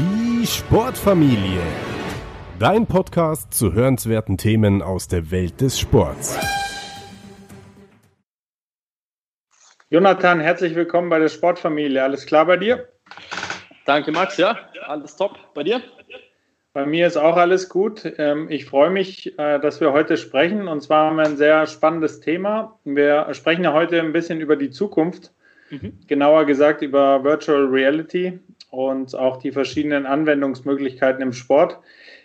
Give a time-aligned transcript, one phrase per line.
[0.00, 1.60] Die Sportfamilie.
[2.58, 6.38] Dein Podcast zu hörenswerten Themen aus der Welt des Sports.
[9.90, 12.02] Jonathan, herzlich willkommen bei der Sportfamilie.
[12.02, 12.88] Alles klar bei dir?
[13.84, 14.38] Danke, Max.
[14.38, 15.36] Ja, alles top.
[15.52, 15.82] Bei dir?
[16.72, 18.10] Bei mir ist auch alles gut.
[18.16, 20.66] Ähm, ich freue mich, äh, dass wir heute sprechen.
[20.66, 22.78] Und zwar haben wir ein sehr spannendes Thema.
[22.84, 25.34] Wir sprechen ja heute ein bisschen über die Zukunft.
[25.70, 25.92] Mhm.
[26.06, 28.38] Genauer gesagt über Virtual Reality
[28.70, 31.78] und auch die verschiedenen Anwendungsmöglichkeiten im Sport.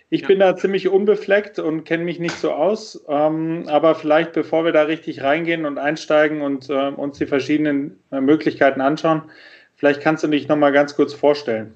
[0.10, 0.28] Ich ja.
[0.28, 3.04] bin da ziemlich unbefleckt und kenne mich nicht so aus.
[3.08, 8.00] Ähm, aber vielleicht, bevor wir da richtig reingehen und einsteigen und äh, uns die verschiedenen
[8.12, 9.24] äh, Möglichkeiten anschauen,
[9.76, 11.74] vielleicht kannst du dich nochmal ganz kurz vorstellen.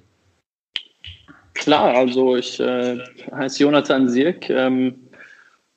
[1.55, 2.99] Klar, also ich äh,
[3.31, 5.08] heiße Jonathan Sirk, ähm,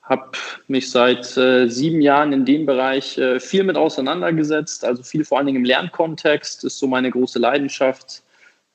[0.02, 0.32] habe
[0.66, 5.38] mich seit äh, sieben Jahren in dem Bereich äh, viel mit auseinandergesetzt, also viel vor
[5.38, 8.22] allen Dingen im Lernkontext, ist so meine große Leidenschaft.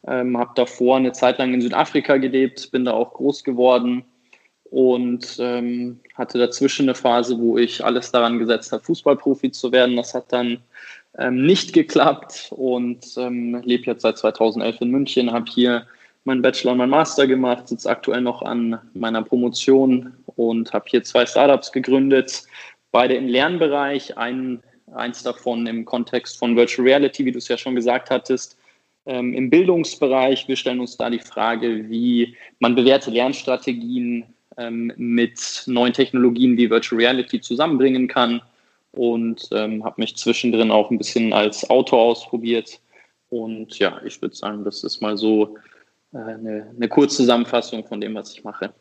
[0.08, 4.06] Ähm, habe davor eine Zeit lang in Südafrika gelebt, bin da auch groß geworden
[4.64, 9.98] und ähm, hatte dazwischen eine Phase, wo ich alles daran gesetzt habe, Fußballprofi zu werden.
[9.98, 10.60] Das hat dann
[11.18, 15.88] ähm, nicht geklappt und ähm, lebe jetzt seit 2011 in München, habe hier
[16.28, 21.04] meinen Bachelor und meinen Master gemacht, sitze aktuell noch an meiner Promotion und habe hier
[21.04, 22.44] zwei Startups gegründet,
[22.92, 24.62] beide im Lernbereich, ein,
[24.94, 28.58] eins davon im Kontext von Virtual Reality, wie du es ja schon gesagt hattest,
[29.06, 30.48] ähm, im Bildungsbereich.
[30.48, 34.26] Wir stellen uns da die Frage, wie man bewährte Lernstrategien
[34.58, 38.42] ähm, mit neuen Technologien wie Virtual Reality zusammenbringen kann
[38.92, 42.82] und ähm, habe mich zwischendrin auch ein bisschen als Autor ausprobiert.
[43.30, 45.58] Und ja, ich würde sagen, das ist mal so
[46.14, 48.74] eine, eine Kurzzusammenfassung von dem, was ich mache.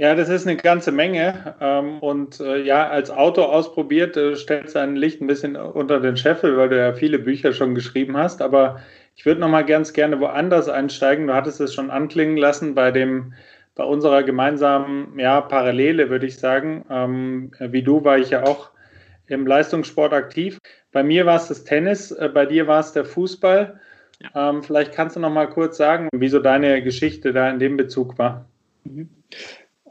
[0.00, 1.56] Ja, das ist eine ganze Menge.
[1.60, 6.16] Ähm, und äh, ja, als Autor ausprobiert, äh, stellst dein Licht ein bisschen unter den
[6.16, 8.40] Scheffel, weil du ja viele Bücher schon geschrieben hast.
[8.40, 8.80] Aber
[9.14, 11.26] ich würde noch mal ganz gerne woanders einsteigen.
[11.26, 13.34] Du hattest es schon anklingen lassen bei dem,
[13.74, 16.86] bei unserer gemeinsamen ja, Parallele, würde ich sagen.
[16.88, 18.70] Ähm, wie du war ich ja auch
[19.26, 20.58] im Leistungssport aktiv.
[20.92, 23.78] Bei mir war es das Tennis, bei dir war es der Fußball.
[24.22, 24.50] Ja.
[24.50, 28.18] Ähm, vielleicht kannst du noch mal kurz sagen, wieso deine Geschichte da in dem Bezug
[28.18, 28.46] war.
[28.84, 29.08] Mhm.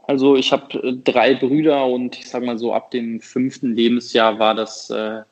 [0.06, 4.38] Also ich habe äh, drei Brüder und ich sage mal so ab dem fünften Lebensjahr
[4.38, 5.22] war das äh,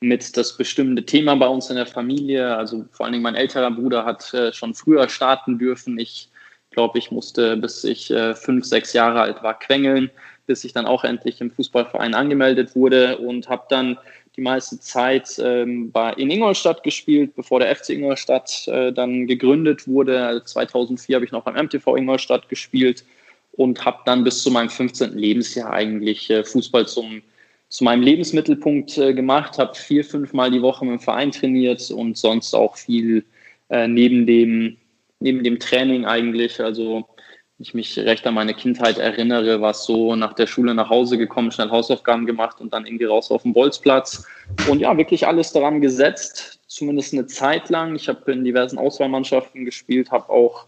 [0.00, 2.56] mit das bestimmte Thema bei uns in der Familie.
[2.56, 5.98] Also vor allen Dingen mein älterer Bruder hat äh, schon früher starten dürfen.
[5.98, 6.28] Ich
[6.70, 10.10] glaube, ich musste, bis ich äh, fünf, sechs Jahre alt war, quengeln,
[10.46, 13.98] bis ich dann auch endlich im Fußballverein angemeldet wurde und habe dann
[14.38, 20.40] die meiste Zeit ähm, in Ingolstadt gespielt, bevor der FC Ingolstadt äh, dann gegründet wurde.
[20.44, 23.04] 2004 habe ich noch beim MTV Ingolstadt gespielt
[23.52, 25.18] und habe dann bis zu meinem 15.
[25.18, 27.20] Lebensjahr eigentlich äh, Fußball zum,
[27.68, 31.90] zu meinem Lebensmittelpunkt äh, gemacht, habe vier, fünf Mal die Woche mit dem Verein trainiert
[31.90, 33.24] und sonst auch viel
[33.70, 34.76] äh, neben, dem,
[35.18, 36.60] neben dem Training eigentlich.
[36.60, 37.08] Also
[37.58, 41.18] ich mich recht an meine Kindheit erinnere, war es so nach der Schule nach Hause
[41.18, 44.24] gekommen, schnell Hausaufgaben gemacht und dann irgendwie raus auf den Bolzplatz.
[44.68, 47.96] Und ja, wirklich alles daran gesetzt, zumindest eine Zeit lang.
[47.96, 50.66] Ich habe in diversen Auswahlmannschaften gespielt, habe auch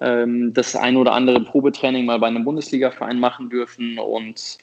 [0.00, 4.58] ähm, das ein oder andere Probetraining mal bei einem Bundesligaverein machen dürfen und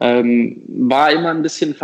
[0.00, 1.74] ähm, war immer ein bisschen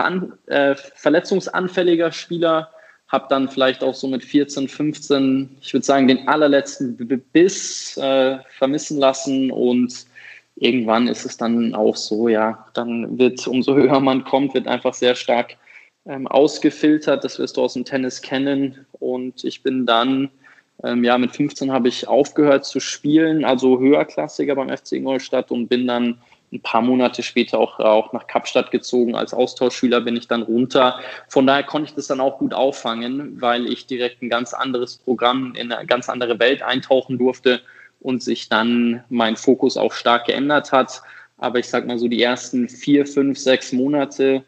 [0.46, 2.70] äh, verletzungsanfälliger Spieler
[3.10, 6.96] habe dann vielleicht auch so mit 14, 15, ich würde sagen, den allerletzten
[7.32, 9.50] Biss äh, vermissen lassen.
[9.50, 10.06] Und
[10.54, 14.94] irgendwann ist es dann auch so, ja, dann wird, umso höher man kommt, wird einfach
[14.94, 15.56] sehr stark
[16.06, 18.86] ähm, ausgefiltert, das wirst du aus dem Tennis kennen.
[18.92, 20.30] Und ich bin dann,
[20.84, 25.66] ähm, ja, mit 15 habe ich aufgehört zu spielen, also höherklassiger beim FC Ingolstadt und
[25.66, 26.18] bin dann
[26.52, 29.14] ein paar Monate später auch, auch nach Kapstadt gezogen.
[29.14, 30.98] Als Austauschschüler bin ich dann runter.
[31.28, 34.98] Von daher konnte ich das dann auch gut auffangen, weil ich direkt ein ganz anderes
[34.98, 37.60] Programm in eine ganz andere Welt eintauchen durfte
[38.00, 41.02] und sich dann mein Fokus auch stark geändert hat.
[41.38, 44.44] Aber ich sag mal so, die ersten vier, fünf, sechs Monate,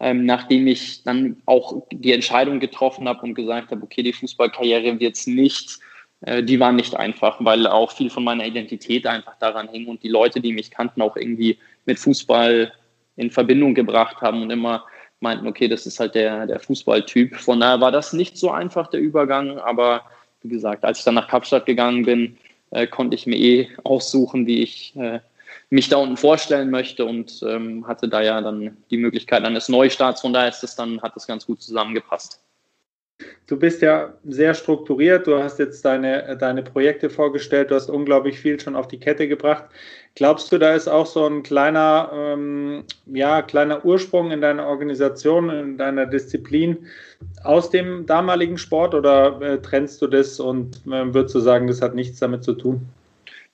[0.00, 4.98] ähm, nachdem ich dann auch die Entscheidung getroffen habe und gesagt habe, okay, die Fußballkarriere
[4.98, 5.78] wird es nicht,
[6.22, 10.02] äh, die waren nicht einfach, weil auch viel von meiner Identität einfach daran hing und
[10.02, 12.72] die Leute, die mich kannten, auch irgendwie mit Fußball
[13.16, 14.84] in Verbindung gebracht haben und immer
[15.20, 17.36] meinten, okay, das ist halt der, der Fußballtyp.
[17.36, 20.02] Von daher war das nicht so einfach, der Übergang, aber
[20.42, 22.36] wie gesagt, als ich dann nach Kapstadt gegangen bin,
[22.70, 25.20] äh, konnte ich mir eh aussuchen, wie ich äh,
[25.70, 30.20] mich da unten vorstellen möchte und ähm, hatte da ja dann die Möglichkeit eines Neustarts.
[30.20, 32.40] Von daher ist das dann, hat das ganz gut zusammengepasst.
[33.46, 38.38] Du bist ja sehr strukturiert, du hast jetzt deine, deine Projekte vorgestellt, du hast unglaublich
[38.38, 39.64] viel schon auf die Kette gebracht.
[40.14, 45.50] Glaubst du, da ist auch so ein kleiner, ähm, ja, kleiner Ursprung in deiner Organisation,
[45.50, 46.86] in deiner Disziplin
[47.44, 51.82] aus dem damaligen Sport oder äh, trennst du das und äh, würdest du sagen, das
[51.82, 52.86] hat nichts damit zu tun?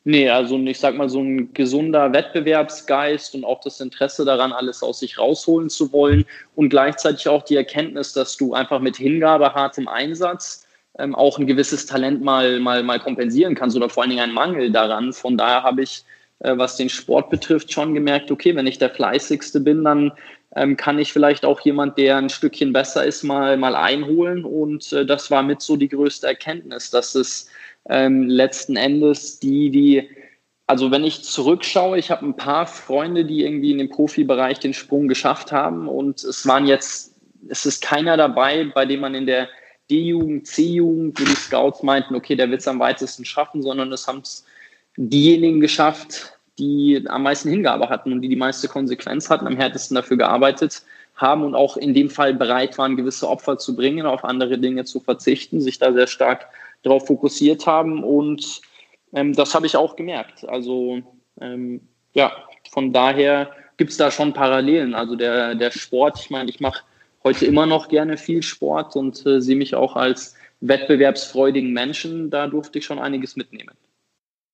[0.04, 4.82] Nee, also ich sag mal, so ein gesunder Wettbewerbsgeist und auch das Interesse daran, alles
[4.82, 6.24] aus sich rausholen zu wollen
[6.54, 10.66] und gleichzeitig auch die Erkenntnis, dass du einfach mit Hingabe, hartem Einsatz
[10.98, 14.34] ähm, auch ein gewisses Talent mal, mal, mal kompensieren kannst oder vor allen Dingen einen
[14.34, 15.12] Mangel daran.
[15.12, 16.04] Von daher habe ich,
[16.40, 20.12] äh, was den Sport betrifft, schon gemerkt, okay, wenn ich der Fleißigste bin, dann
[20.56, 24.44] ähm, kann ich vielleicht auch jemand, der ein Stückchen besser ist, mal, mal einholen.
[24.44, 27.48] Und äh, das war mit so die größte Erkenntnis, dass es
[27.88, 30.08] ähm, letzten Endes die, die,
[30.66, 34.74] also wenn ich zurückschaue, ich habe ein paar Freunde, die irgendwie in dem Profibereich den
[34.74, 37.14] Sprung geschafft haben und es waren jetzt,
[37.48, 39.48] es ist keiner dabei, bei dem man in der
[39.90, 44.06] D-Jugend, C-Jugend, wo die Scouts meinten, okay, der wird es am weitesten schaffen, sondern es
[44.06, 44.44] haben es
[44.96, 49.94] diejenigen geschafft, die am meisten Hingabe hatten und die die meiste Konsequenz hatten, am härtesten
[49.94, 50.82] dafür gearbeitet
[51.14, 54.84] haben und auch in dem Fall bereit waren, gewisse Opfer zu bringen, auf andere Dinge
[54.84, 56.48] zu verzichten, sich da sehr stark
[56.82, 58.60] darauf fokussiert haben und
[59.12, 60.48] ähm, das habe ich auch gemerkt.
[60.48, 61.00] Also
[61.40, 61.80] ähm,
[62.14, 62.32] ja,
[62.70, 64.94] von daher gibt es da schon Parallelen.
[64.94, 66.82] Also der, der Sport, ich meine, ich mache
[67.24, 72.30] heute immer noch gerne viel Sport und äh, sehe mich auch als wettbewerbsfreudigen Menschen.
[72.30, 73.74] Da durfte ich schon einiges mitnehmen.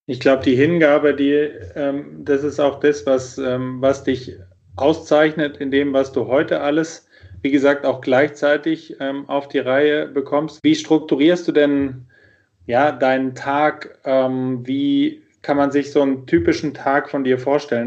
[0.06, 1.32] Ich glaube, die Hingabe, die,
[1.74, 4.36] ähm, das ist auch das, was, ähm, was dich
[4.76, 7.08] auszeichnet in dem, was du heute alles,
[7.40, 10.62] wie gesagt, auch gleichzeitig ähm, auf die Reihe bekommst.
[10.62, 12.06] Wie strukturierst du denn
[12.66, 17.86] ja, deinen Tag, ähm, wie kann man sich so einen typischen Tag von dir vorstellen?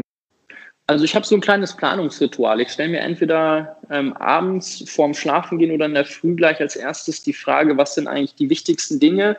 [0.86, 2.60] Also ich habe so ein kleines Planungsritual.
[2.60, 7.22] Ich stelle mir entweder ähm, abends vorm Schlafengehen oder in der Früh gleich als erstes
[7.22, 9.36] die Frage, was sind eigentlich die wichtigsten Dinge,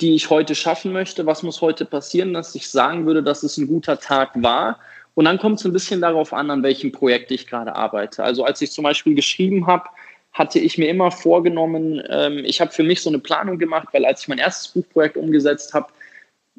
[0.00, 1.24] die ich heute schaffen möchte?
[1.24, 4.80] Was muss heute passieren, dass ich sagen würde, dass es ein guter Tag war?
[5.14, 8.24] Und dann kommt es ein bisschen darauf an, an welchem Projekt ich gerade arbeite.
[8.24, 9.84] Also als ich zum Beispiel geschrieben habe,
[10.32, 14.04] hatte ich mir immer vorgenommen, ähm, ich habe für mich so eine Planung gemacht, weil
[14.04, 15.88] als ich mein erstes Buchprojekt umgesetzt habe,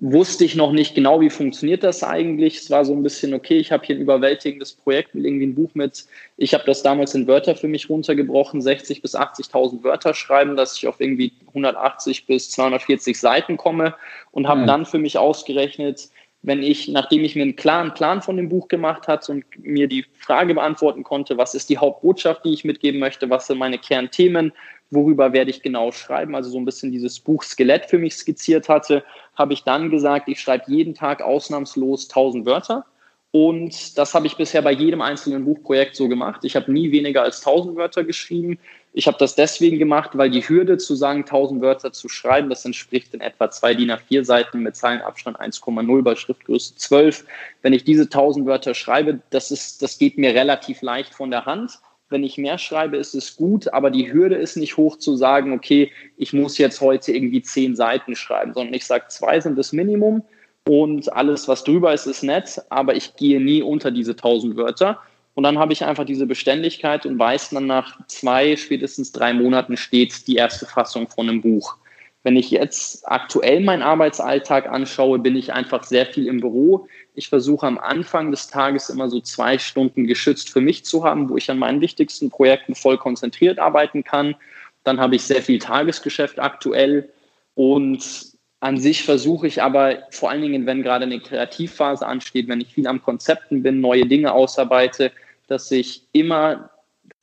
[0.02, 2.58] wusste ich noch nicht genau, wie funktioniert das eigentlich.
[2.58, 5.56] Es war so ein bisschen, okay, ich habe hier ein überwältigendes Projekt, will irgendwie ein
[5.56, 6.06] Buch mit,
[6.38, 10.78] ich habe das damals in Wörter für mich runtergebrochen, 60 bis 80.000 Wörter schreiben, dass
[10.78, 13.96] ich auf irgendwie 180 bis 240 Seiten komme
[14.32, 14.68] und habe mhm.
[14.68, 16.10] dann für mich ausgerechnet,
[16.42, 19.88] wenn ich, nachdem ich mir einen klaren Plan von dem Buch gemacht hatte und mir
[19.88, 23.78] die Frage beantworten konnte, was ist die Hauptbotschaft, die ich mitgeben möchte, was sind meine
[23.78, 24.54] Kernthemen,
[24.90, 28.70] worüber werde ich genau schreiben, also so ein bisschen dieses Buch Skelett für mich skizziert
[28.70, 29.04] hatte,
[29.36, 32.86] habe ich dann gesagt, ich schreibe jeden Tag ausnahmslos 1000 Wörter.
[33.32, 36.44] Und das habe ich bisher bei jedem einzelnen Buchprojekt so gemacht.
[36.46, 38.58] Ich habe nie weniger als 1000 Wörter geschrieben.
[38.92, 42.66] Ich habe das deswegen gemacht, weil die Hürde zu sagen, 1000 Wörter zu schreiben, das
[42.66, 47.26] entspricht in etwa zwei DIN A4 Seiten mit Zeilenabstand 1,0 bei Schriftgröße 12.
[47.62, 51.46] Wenn ich diese 1000 Wörter schreibe, das, ist, das geht mir relativ leicht von der
[51.46, 51.80] Hand.
[52.10, 55.54] Wenn ich mehr schreibe, ist es gut, aber die Hürde ist nicht hoch zu sagen,
[55.54, 59.72] okay, ich muss jetzt heute irgendwie zehn Seiten schreiben, sondern ich sage, zwei sind das
[59.72, 60.24] Minimum
[60.68, 65.00] und alles, was drüber ist, ist nett, aber ich gehe nie unter diese 1000 Wörter.
[65.40, 69.78] Und dann habe ich einfach diese Beständigkeit und weiß dann nach zwei, spätestens drei Monaten
[69.78, 71.78] steht die erste Fassung von einem Buch.
[72.24, 76.88] Wenn ich jetzt aktuell meinen Arbeitsalltag anschaue, bin ich einfach sehr viel im Büro.
[77.16, 81.30] Ich versuche am Anfang des Tages immer so zwei Stunden geschützt für mich zu haben,
[81.30, 84.36] wo ich an meinen wichtigsten Projekten voll konzentriert arbeiten kann.
[84.84, 87.08] Dann habe ich sehr viel Tagesgeschäft aktuell
[87.56, 92.60] und an sich versuche ich aber vor allen Dingen, wenn gerade eine Kreativphase ansteht, wenn
[92.60, 95.14] ich viel am Konzepten bin, neue Dinge ausarbeite,
[95.50, 96.70] dass ich immer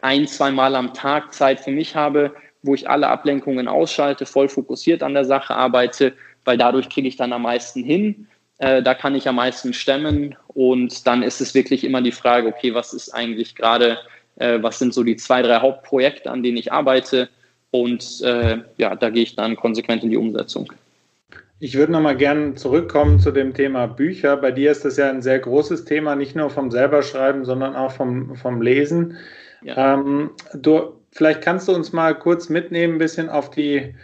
[0.01, 4.49] ein, zwei Mal am Tag Zeit für mich habe, wo ich alle Ablenkungen ausschalte, voll
[4.49, 6.15] fokussiert an der Sache arbeite,
[6.45, 8.29] weil dadurch kriege ich dann am meisten hin.
[8.59, 12.49] Äh, da kann ich am meisten stemmen und dann ist es wirklich immer die Frage,
[12.49, 13.99] okay, was ist eigentlich gerade,
[14.37, 17.29] äh, was sind so die zwei, drei Hauptprojekte, an denen ich arbeite
[17.71, 20.73] und äh, ja, da gehe ich dann konsequent in die Umsetzung.
[21.59, 24.37] Ich würde nochmal gerne zurückkommen zu dem Thema Bücher.
[24.37, 27.93] Bei dir ist das ja ein sehr großes Thema, nicht nur vom selberschreiben, sondern auch
[27.93, 29.17] vom, vom Lesen.
[29.63, 29.95] Ja.
[29.95, 33.95] Ähm, du, vielleicht kannst du uns mal kurz mitnehmen, ein bisschen auf die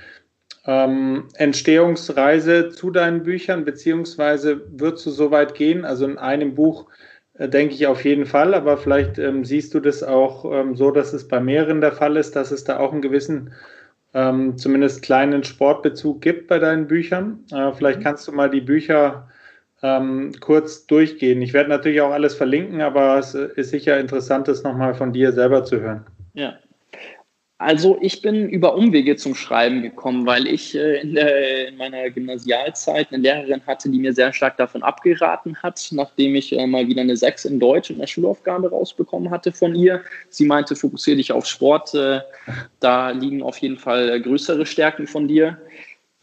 [0.64, 5.84] ähm, Entstehungsreise zu deinen Büchern, beziehungsweise würdest du so weit gehen?
[5.84, 6.86] Also in einem Buch
[7.34, 10.90] äh, denke ich auf jeden Fall, aber vielleicht ähm, siehst du das auch ähm, so,
[10.90, 13.52] dass es bei mehreren der Fall ist, dass es da auch einen gewissen
[14.14, 17.44] ähm, zumindest kleinen Sportbezug gibt bei deinen Büchern.
[17.50, 18.04] Äh, vielleicht mhm.
[18.04, 19.28] kannst du mal die Bücher
[19.82, 21.42] ähm, kurz durchgehen.
[21.42, 25.32] Ich werde natürlich auch alles verlinken, aber es ist sicher interessant, das nochmal von dir
[25.32, 26.06] selber zu hören.
[26.34, 26.54] Ja.
[27.62, 32.10] Also ich bin über Umwege zum Schreiben gekommen, weil ich äh, in, der, in, meiner
[32.10, 36.88] Gymnasialzeit eine Lehrerin hatte, die mir sehr stark davon abgeraten hat, nachdem ich äh, mal
[36.88, 40.02] wieder eine 6 in Deutsch in der Schulaufgabe rausbekommen hatte von ihr.
[40.28, 42.20] Sie meinte, fokussiere dich auf Sport, äh,
[42.80, 45.56] da liegen auf jeden Fall größere Stärken von dir.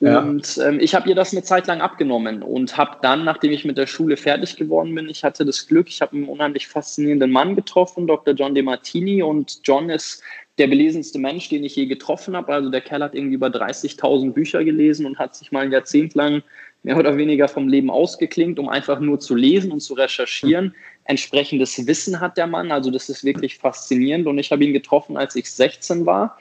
[0.02, 0.20] Ja.
[0.20, 3.66] Und ähm, ich habe ihr das eine Zeit lang abgenommen und habe dann, nachdem ich
[3.66, 7.32] mit der Schule fertig geworden bin, ich hatte das Glück, ich habe einen unheimlich faszinierenden
[7.32, 8.34] Mann getroffen, Dr.
[8.34, 9.22] John De Martini.
[9.22, 10.24] Und John ist
[10.58, 12.54] der belesenste Mensch, den ich je getroffen habe.
[12.54, 16.16] Also der Kerl hat irgendwie über 30.000 Bücher gelesen und hat sich mal ein Jahrzehnt
[16.16, 16.44] lang
[16.84, 20.74] mehr oder weniger vom Leben ausgeklingt, um einfach nur zu lesen und zu recherchieren.
[21.04, 24.28] Entsprechendes Wissen hat der Mann, also das ist wirklich faszinierend.
[24.28, 26.38] Und ich habe ihn getroffen, als ich 16 war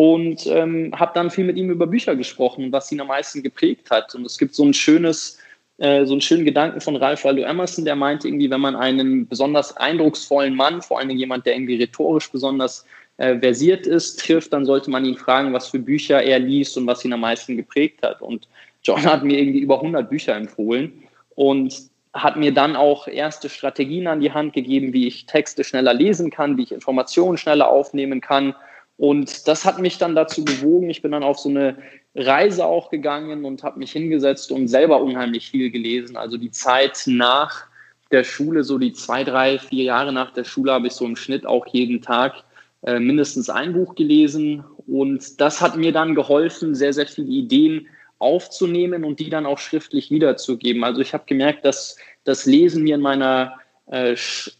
[0.00, 3.90] und ähm, habe dann viel mit ihm über Bücher gesprochen, was ihn am meisten geprägt
[3.90, 4.14] hat.
[4.14, 5.36] Und es gibt so ein schönes,
[5.76, 9.28] äh, so einen schönen Gedanken von Ralph Waldo Emerson, der meinte irgendwie, wenn man einen
[9.28, 12.86] besonders eindrucksvollen Mann, vor allem jemand, der irgendwie rhetorisch besonders
[13.18, 16.86] äh, versiert ist, trifft, dann sollte man ihn fragen, was für Bücher er liest und
[16.86, 18.22] was ihn am meisten geprägt hat.
[18.22, 18.48] Und
[18.82, 20.94] John hat mir irgendwie über 100 Bücher empfohlen
[21.34, 21.74] und
[22.14, 26.30] hat mir dann auch erste Strategien an die Hand gegeben, wie ich Texte schneller lesen
[26.30, 28.54] kann, wie ich Informationen schneller aufnehmen kann
[29.00, 30.90] und das hat mich dann dazu bewogen.
[30.90, 31.78] Ich bin dann auf so eine
[32.14, 36.18] Reise auch gegangen und habe mich hingesetzt und selber unheimlich viel gelesen.
[36.18, 37.64] Also die Zeit nach
[38.10, 41.16] der Schule, so die zwei, drei, vier Jahre nach der Schule, habe ich so im
[41.16, 42.44] Schnitt auch jeden Tag
[42.82, 44.64] äh, mindestens ein Buch gelesen.
[44.86, 47.86] Und das hat mir dann geholfen, sehr, sehr viele Ideen
[48.18, 50.84] aufzunehmen und die dann auch schriftlich wiederzugeben.
[50.84, 53.54] Also ich habe gemerkt, dass das Lesen mir in meiner
[53.90, 54.14] äh,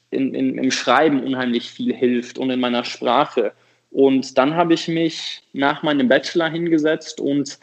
[0.09, 3.52] in, in, im Schreiben unheimlich viel hilft und in meiner Sprache.
[3.90, 7.59] Und dann habe ich mich nach meinem Bachelor hingesetzt und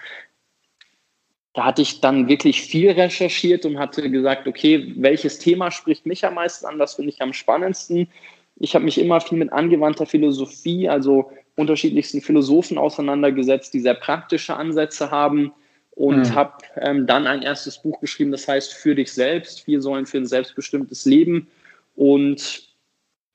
[1.54, 6.24] da hatte ich dann wirklich viel recherchiert und hatte gesagt, okay, welches Thema spricht mich
[6.26, 8.10] am meisten an, was finde ich am spannendsten.
[8.58, 14.56] Ich habe mich immer viel mit angewandter Philosophie, also unterschiedlichsten Philosophen auseinandergesetzt, die sehr praktische
[14.56, 15.52] Ansätze haben
[15.92, 16.36] und mhm.
[16.36, 20.18] habe ähm, dann ein erstes Buch geschrieben, das heißt Für dich selbst, vier Säulen für
[20.18, 21.48] ein selbstbestimmtes Leben.
[21.96, 22.67] Und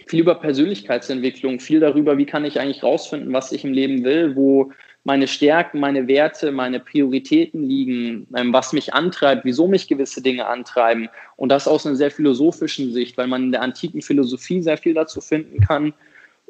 [0.07, 4.37] viel über Persönlichkeitsentwicklung, viel darüber, wie kann ich eigentlich rausfinden, was ich im Leben will,
[4.37, 4.73] wo
[5.05, 10.47] meine Stärken, meine Werte, meine Prioritäten liegen, ähm, was mich antreibt, wieso mich gewisse Dinge
[10.47, 11.09] antreiben.
[11.37, 14.95] Und das aus einer sehr philosophischen Sicht, weil man in der antiken Philosophie sehr viel
[14.95, 15.93] dazu finden kann.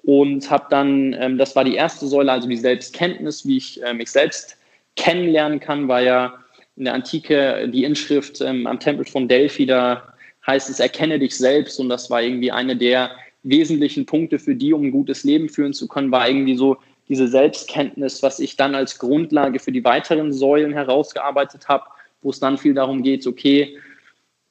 [0.04, 3.94] Und habe dann, ähm, das war die erste Säule, also die Selbstkenntnis, wie ich äh,
[3.94, 4.58] mich selbst
[4.96, 6.34] kennenlernen kann, war ja
[6.76, 10.12] in der Antike die Inschrift ähm, am Tempel von Delphi, da
[10.46, 11.78] heißt es, erkenne dich selbst.
[11.80, 15.72] Und das war irgendwie eine der wesentlichen Punkte für die, um ein gutes Leben führen
[15.72, 16.76] zu können, war irgendwie so
[17.08, 21.84] diese Selbstkenntnis, was ich dann als Grundlage für die weiteren Säulen herausgearbeitet habe,
[22.22, 23.76] wo es dann viel darum geht, okay,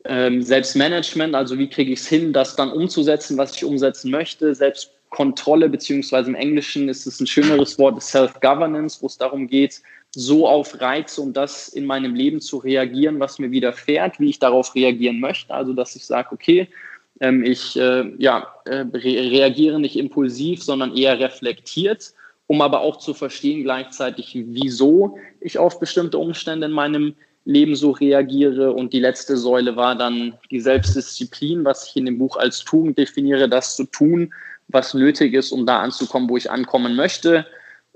[0.06, 4.54] ähm, Selbstmanagement, also wie kriege ich es hin, das dann umzusetzen, was ich umsetzen möchte,
[4.56, 9.82] Selbstkontrolle, beziehungsweise im Englischen ist es ein schöneres Wort, Self-Governance, wo es darum geht,
[10.14, 14.40] so auf Reize und das in meinem Leben zu reagieren, was mir widerfährt, wie ich
[14.40, 15.54] darauf reagieren möchte.
[15.54, 16.68] Also, dass ich sage, okay,
[17.22, 22.14] ähm, ich äh, ja, äh, re reagiere nicht impulsiv, sondern eher reflektiert,
[22.48, 27.92] um aber auch zu verstehen gleichzeitig, wieso ich auf bestimmte Umstände in meinem Leben so
[27.92, 28.74] reagiere.
[28.74, 32.98] Und die letzte Säule war dann die Selbstdisziplin, was ich in dem Buch als Tugend
[32.98, 34.34] definiere, das zu tun,
[34.68, 37.46] was nötig ist, um da anzukommen, wo ich ankommen möchte.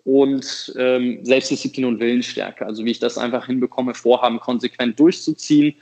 [0.04, 5.74] Und ähm, Selbstdisziplin und Willensstärke, also wie ich das einfach hinbekomme, Vorhaben konsequent durchzuziehen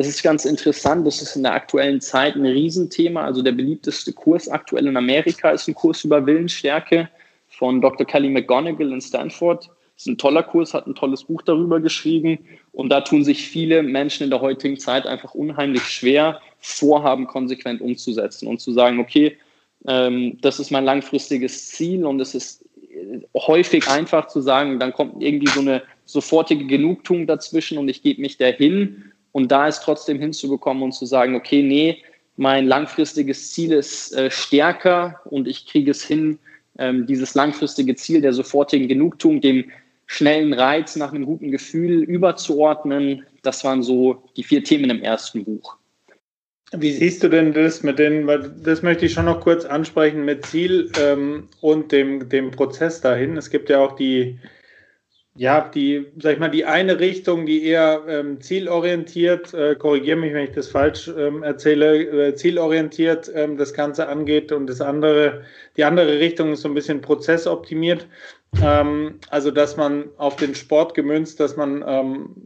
[0.00, 1.06] das ist ganz interessant.
[1.06, 3.22] Das ist in der aktuellen Zeit ein Riesenthema.
[3.22, 7.10] Also der beliebteste Kurs aktuell in Amerika ist ein Kurs über Willensstärke
[7.48, 8.06] von Dr.
[8.06, 9.66] Kelly McGonigal in Stanford.
[9.66, 12.38] Das ist ein toller Kurs, hat ein tolles Buch darüber geschrieben.
[12.72, 17.82] Und da tun sich viele Menschen in der heutigen Zeit einfach unheimlich schwer, Vorhaben konsequent
[17.82, 19.36] umzusetzen und zu sagen, okay,
[19.86, 22.64] ähm, das ist mein langfristiges Ziel und es ist
[23.36, 28.22] häufig einfach zu sagen, dann kommt irgendwie so eine sofortige Genugtuung dazwischen und ich gebe
[28.22, 32.02] mich dahin und da ist trotzdem hinzubekommen und zu sagen, okay, nee,
[32.36, 36.38] mein langfristiges Ziel ist äh, stärker und ich kriege es hin,
[36.78, 39.70] ähm, dieses langfristige Ziel der sofortigen Genugtuung, dem
[40.06, 43.24] schnellen Reiz nach einem guten Gefühl überzuordnen.
[43.42, 45.76] Das waren so die vier Themen im ersten Buch.
[46.72, 48.28] Wie siehst du denn das mit den,
[48.62, 53.36] das möchte ich schon noch kurz ansprechen, mit Ziel ähm, und dem, dem Prozess dahin.
[53.36, 54.38] Es gibt ja auch die,
[55.36, 60.34] ja, die, sag ich mal, die eine Richtung, die eher ähm, zielorientiert, äh, korrigiere mich,
[60.34, 65.42] wenn ich das falsch ähm, erzähle, äh, zielorientiert ähm, das Ganze angeht und das andere,
[65.76, 68.08] die andere Richtung ist so ein bisschen prozessoptimiert.
[68.62, 72.36] Ähm, also, dass man auf den Sport gemünzt, dass man ähm,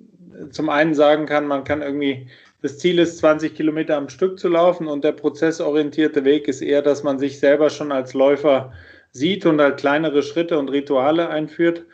[0.50, 2.28] zum einen sagen kann, man kann irgendwie,
[2.60, 6.82] das Ziel ist 20 Kilometer am Stück zu laufen und der prozessorientierte Weg ist eher,
[6.82, 8.72] dass man sich selber schon als Läufer
[9.12, 11.84] sieht und halt kleinere Schritte und Rituale einführt.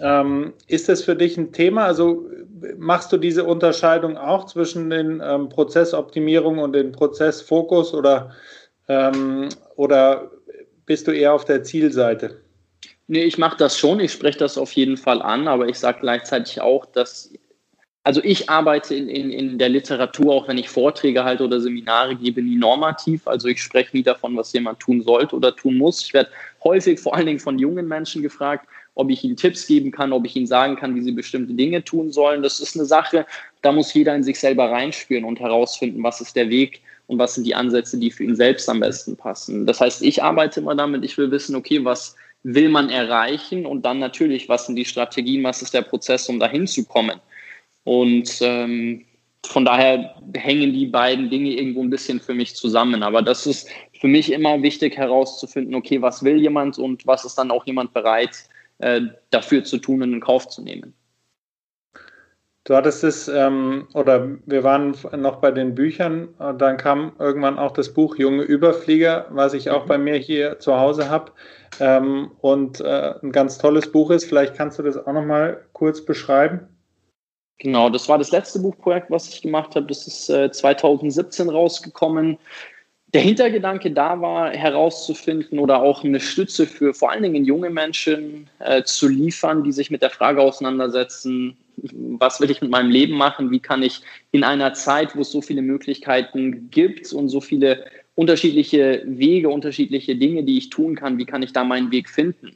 [0.00, 1.84] Ähm, ist das für dich ein Thema?
[1.84, 2.28] Also
[2.78, 8.32] machst du diese Unterscheidung auch zwischen den ähm, Prozessoptimierung und dem Prozessfokus oder,
[8.88, 10.30] ähm, oder
[10.86, 12.40] bist du eher auf der Zielseite?
[13.08, 16.00] Nee, ich mache das schon, ich spreche das auf jeden Fall an, aber ich sage
[16.00, 17.32] gleichzeitig auch, dass,
[18.04, 22.16] also ich arbeite in, in, in der Literatur, auch wenn ich Vorträge halte oder Seminare
[22.16, 23.26] gebe, nie normativ.
[23.26, 26.02] Also ich spreche nie davon, was jemand tun sollte oder tun muss.
[26.02, 26.30] Ich werde
[26.64, 30.26] häufig vor allen Dingen von jungen Menschen gefragt, ob ich ihnen Tipps geben kann, ob
[30.26, 32.42] ich ihnen sagen kann, wie sie bestimmte Dinge tun sollen.
[32.42, 33.26] Das ist eine Sache,
[33.62, 37.34] da muss jeder in sich selber reinspüren und herausfinden, was ist der Weg und was
[37.34, 39.66] sind die Ansätze, die für ihn selbst am besten passen.
[39.66, 43.82] Das heißt, ich arbeite immer damit, ich will wissen, okay, was will man erreichen und
[43.84, 47.20] dann natürlich, was sind die Strategien, was ist der Prozess, um dahin zu kommen.
[47.84, 49.04] Und ähm,
[49.44, 53.02] von daher hängen die beiden Dinge irgendwo ein bisschen für mich zusammen.
[53.02, 53.68] Aber das ist
[54.00, 57.92] für mich immer wichtig herauszufinden, okay, was will jemand und was ist dann auch jemand
[57.92, 58.48] bereit
[58.82, 60.94] äh, dafür zu tun und in Kauf zu nehmen.
[62.64, 67.72] Du hattest es, ähm, oder wir waren noch bei den Büchern, dann kam irgendwann auch
[67.72, 69.88] das Buch Junge Überflieger, was ich auch mhm.
[69.88, 71.32] bei mir hier zu Hause habe
[71.80, 74.26] ähm, und äh, ein ganz tolles Buch ist.
[74.26, 76.68] Vielleicht kannst du das auch noch mal kurz beschreiben.
[77.58, 79.86] Genau, das war das letzte Buchprojekt, was ich gemacht habe.
[79.86, 82.38] Das ist äh, 2017 rausgekommen.
[83.14, 88.48] Der Hintergedanke da war, herauszufinden oder auch eine Stütze für vor allen Dingen junge Menschen
[88.58, 93.14] äh, zu liefern, die sich mit der Frage auseinandersetzen, was will ich mit meinem Leben
[93.14, 94.00] machen, wie kann ich
[94.30, 100.16] in einer Zeit, wo es so viele Möglichkeiten gibt und so viele unterschiedliche Wege, unterschiedliche
[100.16, 102.52] Dinge, die ich tun kann, wie kann ich da meinen Weg finden.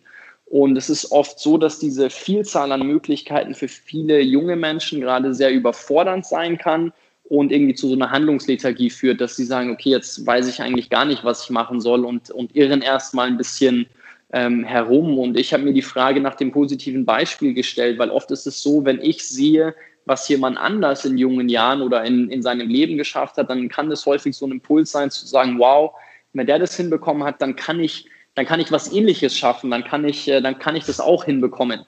[0.46, 5.34] Und es ist oft so, dass diese Vielzahl an Möglichkeiten für viele junge Menschen gerade
[5.34, 6.92] sehr überfordernd sein kann
[7.28, 10.90] und irgendwie zu so einer Handlungslethargie führt, dass sie sagen, okay, jetzt weiß ich eigentlich
[10.90, 13.87] gar nicht, was ich machen soll und, und irren erstmal ein bisschen
[14.33, 15.18] ähm, herum.
[15.18, 18.62] Und ich habe mir die Frage nach dem positiven Beispiel gestellt, weil oft ist es
[18.62, 22.97] so, wenn ich sehe, was jemand anders in jungen Jahren oder in, in seinem Leben
[22.97, 25.92] geschafft hat, dann kann das häufig so ein Impuls sein, zu sagen, wow,
[26.33, 29.83] wenn der das hinbekommen hat, dann kann ich, dann kann ich was ähnliches schaffen, dann
[29.83, 31.80] kann ich, äh, dann kann ich das auch hinbekommen.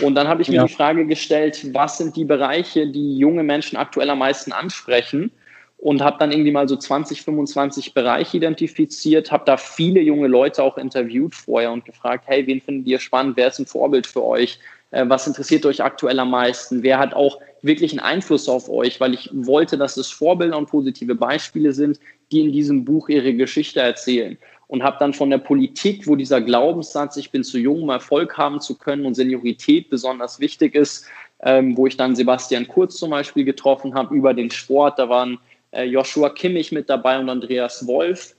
[0.00, 0.66] Und dann habe ich mir ja.
[0.66, 5.30] die Frage gestellt, was sind die Bereiche, die junge Menschen aktuell am meisten ansprechen?
[5.78, 10.62] Und habe dann irgendwie mal so 20, 25 Bereiche identifiziert, habe da viele junge Leute
[10.62, 13.36] auch interviewt vorher und gefragt, hey, wen findet ihr spannend?
[13.36, 14.60] Wer ist ein Vorbild für euch?
[14.92, 16.84] Äh, was interessiert euch aktuell am meisten?
[16.84, 19.00] Wer hat auch wirklich einen Einfluss auf euch?
[19.00, 21.98] Weil ich wollte, dass es Vorbilder und positive Beispiele sind,
[22.30, 24.38] die in diesem Buch ihre Geschichte erzählen
[24.72, 28.38] und habe dann von der Politik, wo dieser Glaubenssatz, ich bin zu jung, um Erfolg
[28.38, 31.04] haben zu können und Seniorität besonders wichtig ist,
[31.42, 35.38] ähm, wo ich dann Sebastian Kurz zum Beispiel getroffen habe über den Sport, da waren
[35.72, 38.34] äh, Joshua Kimmich mit dabei und Andreas Wolf,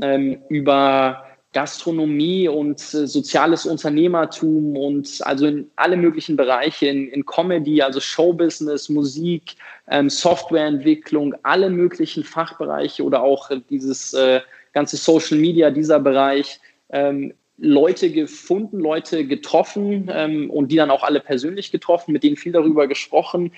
[0.00, 7.26] ähm, über Gastronomie und äh, soziales Unternehmertum und also in alle möglichen Bereiche, in, in
[7.26, 9.56] Comedy, also Showbusiness, Musik,
[9.90, 14.40] ähm, Softwareentwicklung, alle möglichen Fachbereiche oder auch dieses äh,
[14.74, 16.60] ganze Social Media, dieser Bereich,
[16.90, 22.36] ähm, Leute gefunden, Leute getroffen ähm, und die dann auch alle persönlich getroffen, mit denen
[22.36, 23.52] viel darüber gesprochen,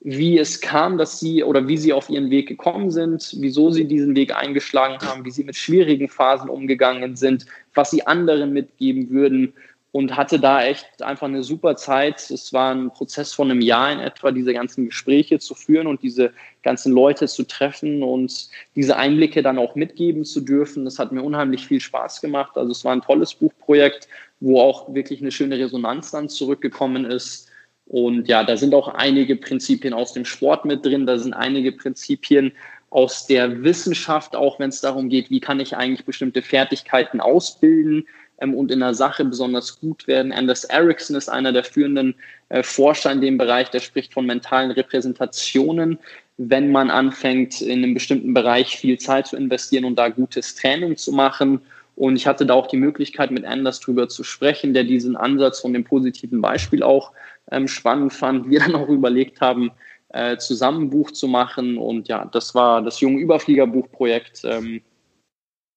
[0.00, 3.84] wie es kam, dass sie oder wie sie auf ihren Weg gekommen sind, wieso sie
[3.84, 9.10] diesen Weg eingeschlagen haben, wie sie mit schwierigen Phasen umgegangen sind, was sie anderen mitgeben
[9.10, 9.52] würden
[9.92, 12.30] und hatte da echt einfach eine super Zeit.
[12.30, 16.02] Es war ein Prozess von einem Jahr in etwa, diese ganzen Gespräche zu führen und
[16.02, 20.86] diese ganzen Leute zu treffen und diese Einblicke dann auch mitgeben zu dürfen.
[20.86, 22.56] Das hat mir unheimlich viel Spaß gemacht.
[22.56, 24.08] Also es war ein tolles Buchprojekt,
[24.40, 27.50] wo auch wirklich eine schöne Resonanz dann zurückgekommen ist.
[27.86, 31.72] Und ja, da sind auch einige Prinzipien aus dem Sport mit drin, da sind einige
[31.72, 32.52] Prinzipien
[32.88, 38.06] aus der Wissenschaft, auch wenn es darum geht, wie kann ich eigentlich bestimmte Fertigkeiten ausbilden,
[38.42, 40.32] ähm, und in der Sache besonders gut werden.
[40.32, 42.14] Anders Ericsson ist einer der führenden
[42.48, 45.98] äh, Forscher in dem Bereich, der spricht von mentalen Repräsentationen,
[46.36, 50.96] wenn man anfängt, in einem bestimmten Bereich viel Zeit zu investieren und da gutes Training
[50.96, 51.60] zu machen.
[51.94, 55.60] Und ich hatte da auch die Möglichkeit, mit Anders drüber zu sprechen, der diesen Ansatz
[55.60, 57.12] von dem positiven Beispiel auch
[57.50, 58.48] ähm, spannend fand.
[58.48, 59.70] Wir dann auch überlegt haben,
[60.08, 61.76] äh, zusammen ein Buch zu machen.
[61.76, 64.42] Und ja, das war das junge Überfliegerbuchprojekt.
[64.44, 64.80] Ähm,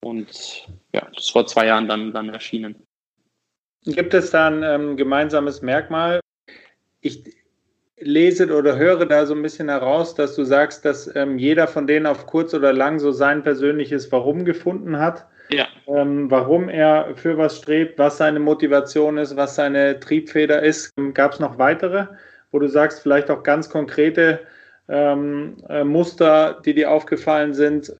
[0.05, 2.75] und ja, das ist vor zwei Jahren dann, dann erschienen.
[3.85, 6.19] Gibt es da ein ähm, gemeinsames Merkmal?
[7.01, 7.23] Ich
[7.97, 11.87] lese oder höre da so ein bisschen heraus, dass du sagst, dass ähm, jeder von
[11.87, 15.25] denen auf kurz oder lang so sein persönliches Warum gefunden hat.
[15.49, 15.67] Ja.
[15.87, 20.91] Ähm, warum er für was strebt, was seine Motivation ist, was seine Triebfeder ist.
[21.15, 22.07] Gab es noch weitere,
[22.51, 24.41] wo du sagst, vielleicht auch ganz konkrete
[24.87, 27.95] ähm, äh, Muster, die dir aufgefallen sind,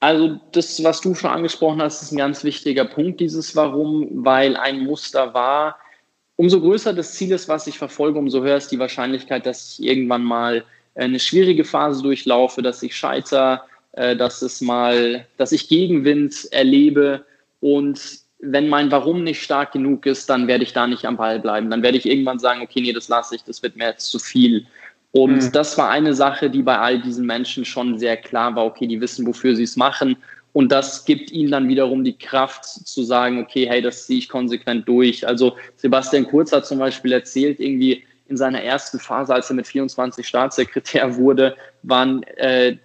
[0.00, 4.56] Also das, was du schon angesprochen hast, ist ein ganz wichtiger Punkt, dieses Warum, weil
[4.56, 5.78] ein Muster war,
[6.36, 9.86] umso größer das Ziel ist, was ich verfolge, umso höher ist die Wahrscheinlichkeit, dass ich
[9.86, 15.68] irgendwann mal eine schwierige Phase durchlaufe, dass ich scheiter, äh, dass es mal, dass ich
[15.68, 17.24] Gegenwind erlebe
[17.60, 21.40] und wenn mein Warum nicht stark genug ist, dann werde ich da nicht am Ball
[21.40, 21.70] bleiben.
[21.70, 24.18] Dann werde ich irgendwann sagen, okay, nee, das lasse ich, das wird mir jetzt zu
[24.18, 24.66] viel.
[25.12, 25.52] Und mhm.
[25.52, 29.00] das war eine Sache, die bei all diesen Menschen schon sehr klar war, okay, die
[29.00, 30.16] wissen, wofür sie es machen.
[30.52, 34.28] Und das gibt ihnen dann wiederum die Kraft zu sagen, okay, hey, das ziehe ich
[34.28, 35.26] konsequent durch.
[35.26, 39.66] Also Sebastian Kurz hat zum Beispiel erzählt, irgendwie in seiner ersten Phase, als er mit
[39.66, 42.76] 24 Staatssekretär wurde, waren, äh,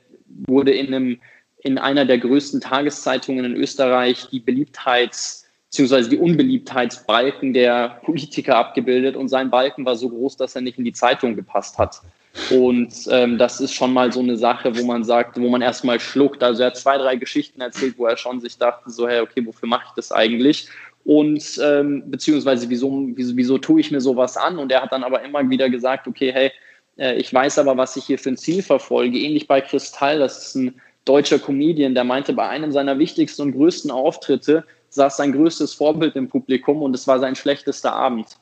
[0.48, 1.20] wurde in, einem,
[1.64, 5.41] in einer der größten Tageszeitungen in Österreich die Beliebtheits-
[5.72, 6.10] bzw.
[6.10, 10.86] die Unbeliebtheitsbalken der Politiker abgebildet und sein Balken war so groß, dass er nicht in
[10.86, 12.02] die Zeitung gepasst hat.
[12.50, 16.00] Und ähm, das ist schon mal so eine Sache, wo man sagt, wo man erstmal
[16.00, 16.44] schluckt.
[16.44, 19.46] Also er hat zwei, drei Geschichten erzählt, wo er schon sich dachte, so, hey, okay,
[19.46, 20.70] wofür mache ich das eigentlich?
[21.04, 24.60] Und ähm, beziehungsweise wieso, wieso, wieso tue ich mir sowas an?
[24.60, 26.52] Und er hat dann aber immer wieder gesagt, okay, hey,
[26.98, 29.18] äh, ich weiß aber, was ich hier für ein Ziel verfolge.
[29.18, 33.52] Ähnlich bei Kristall, das ist ein deutscher Comedian, der meinte, bei einem seiner wichtigsten und
[33.54, 38.38] größten Auftritte saß sein größtes Vorbild im Publikum und es war sein schlechtester Abend.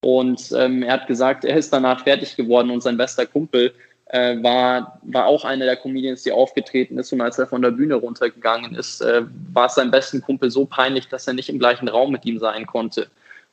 [0.00, 3.74] Und ähm, er hat gesagt, er ist danach fertig geworden und sein bester Kumpel
[4.06, 7.12] äh, war, war auch einer der Comedians, die aufgetreten ist.
[7.12, 10.64] Und als er von der Bühne runtergegangen ist, äh, war es seinem besten Kumpel so
[10.66, 13.08] peinlich, dass er nicht im gleichen Raum mit ihm sein konnte.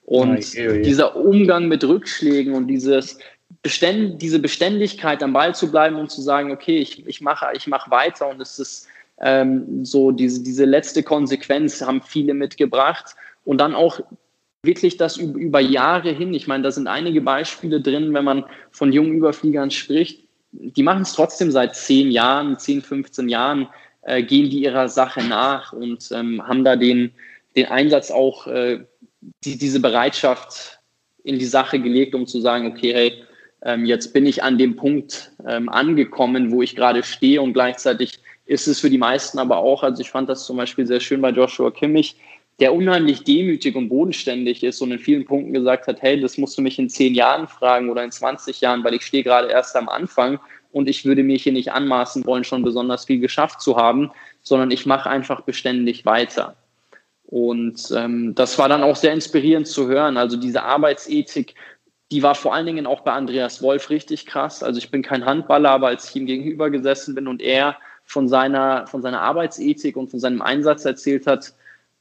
[0.06, 3.18] Und oh, oh, dieser Umgang mit Rückschlägen und dieses
[3.64, 7.66] Beständ, diese Beständigkeit am Ball zu bleiben und zu sagen, okay, ich, ich mache ich
[7.66, 8.88] mach weiter und es ist
[9.20, 13.16] ähm, so diese, diese letzte Konsequenz haben viele mitgebracht.
[13.44, 14.00] Und dann auch
[14.64, 18.92] wirklich das über Jahre hin, ich meine, da sind einige Beispiele drin, wenn man von
[18.92, 23.68] jungen Überfliegern spricht, die machen es trotzdem seit zehn Jahren, 10, 15 Jahren,
[24.02, 27.12] äh, gehen die ihrer Sache nach und ähm, haben da den,
[27.56, 28.86] den Einsatz auch, äh,
[29.44, 30.80] die, diese Bereitschaft
[31.24, 33.24] in die Sache gelegt, um zu sagen, okay, hey,
[33.64, 38.20] ähm, jetzt bin ich an dem Punkt ähm, angekommen, wo ich gerade stehe und gleichzeitig
[38.46, 41.22] ist es für die meisten aber auch, also ich fand das zum Beispiel sehr schön
[41.22, 42.16] bei Joshua Kimmich,
[42.60, 46.58] der unheimlich demütig und bodenständig ist und in vielen Punkten gesagt hat, hey, das musst
[46.58, 49.76] du mich in zehn Jahren fragen oder in 20 Jahren, weil ich stehe gerade erst
[49.76, 50.40] am Anfang
[50.72, 54.72] und ich würde mir hier nicht anmaßen wollen, schon besonders viel geschafft zu haben, sondern
[54.72, 56.56] ich mache einfach beständig weiter.
[57.24, 60.16] Und ähm, das war dann auch sehr inspirierend zu hören.
[60.16, 61.56] Also diese Arbeitsethik,
[62.12, 64.64] die war vor allen Dingen auch bei Andreas Wolf richtig krass.
[64.64, 68.28] Also ich bin kein Handballer, aber als ich ihm gegenüber gesessen bin und er von
[68.28, 71.54] seiner, von seiner Arbeitsethik und von seinem Einsatz erzählt hat,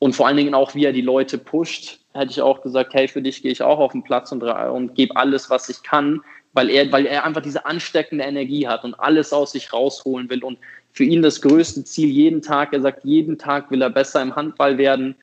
[0.05, 3.09] und vor allen Dingen auch, wie er die Leute pusht, hätte ich auch gesagt, hey,
[3.09, 6.21] für dich gehe ich auch auf den Platz und, und gebe alles, was ich kann,
[6.53, 10.45] weil er, weil er einfach diese ansteckende Energie hat und alles aus sich rausholen will.
[10.45, 10.59] Und
[10.93, 14.37] für ihn das größte Ziel jeden Tag, er sagt, jeden Tag will er besser im
[14.37, 15.17] Handball werden.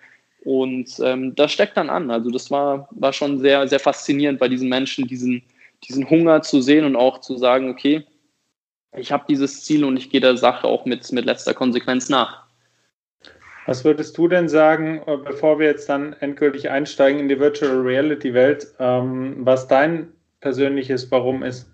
[0.44, 2.10] Und ähm, das steckt dann an.
[2.10, 5.44] Also das war, war schon sehr, sehr faszinierend bei diesen Menschen, diesen,
[5.88, 8.04] diesen Hunger zu sehen und auch zu sagen, okay,
[8.96, 12.44] ich habe dieses Ziel und ich gehe der Sache auch mit, mit letzter Konsequenz nach.
[13.66, 17.80] Was würdest du denn sagen, äh, bevor wir jetzt dann endgültig einsteigen in die Virtual
[17.80, 21.68] Reality Welt, ähm, was dein persönliches Warum ist?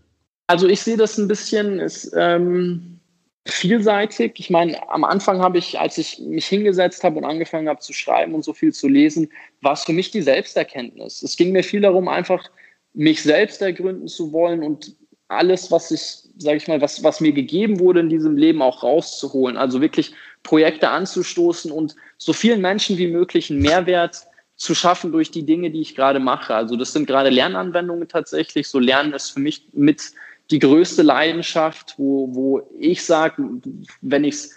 [0.47, 2.99] Also ich sehe das ein bisschen ist, ähm,
[3.45, 4.33] vielseitig.
[4.37, 7.93] Ich meine, am Anfang habe ich, als ich mich hingesetzt habe und angefangen habe zu
[7.93, 9.29] schreiben und so viel zu lesen,
[9.61, 11.23] war es für mich die Selbsterkenntnis.
[11.23, 12.49] Es ging mir viel darum, einfach
[12.93, 14.95] mich selbst ergründen zu wollen und
[15.27, 18.83] alles, was ich, sage ich mal, was, was mir gegeben wurde in diesem Leben auch
[18.83, 19.57] rauszuholen.
[19.57, 20.13] Also wirklich
[20.43, 25.69] Projekte anzustoßen und so vielen Menschen wie möglich einen Mehrwert zu schaffen durch die Dinge,
[25.69, 26.55] die ich gerade mache.
[26.55, 28.67] Also das sind gerade Lernanwendungen tatsächlich.
[28.67, 30.11] So Lernen ist für mich mit
[30.49, 33.43] die größte Leidenschaft, wo, wo ich sage,
[34.01, 34.55] wenn ich es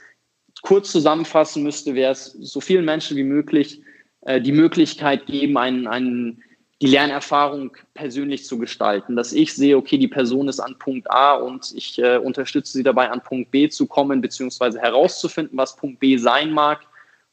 [0.62, 3.82] kurz zusammenfassen müsste, wäre es so vielen Menschen wie möglich
[4.22, 6.42] äh, die Möglichkeit geben, einen, einen
[6.82, 11.34] die Lernerfahrung persönlich zu gestalten, dass ich sehe, okay, die Person ist an Punkt A
[11.34, 16.00] und ich äh, unterstütze sie dabei, an Punkt B zu kommen, beziehungsweise herauszufinden, was Punkt
[16.00, 16.80] B sein mag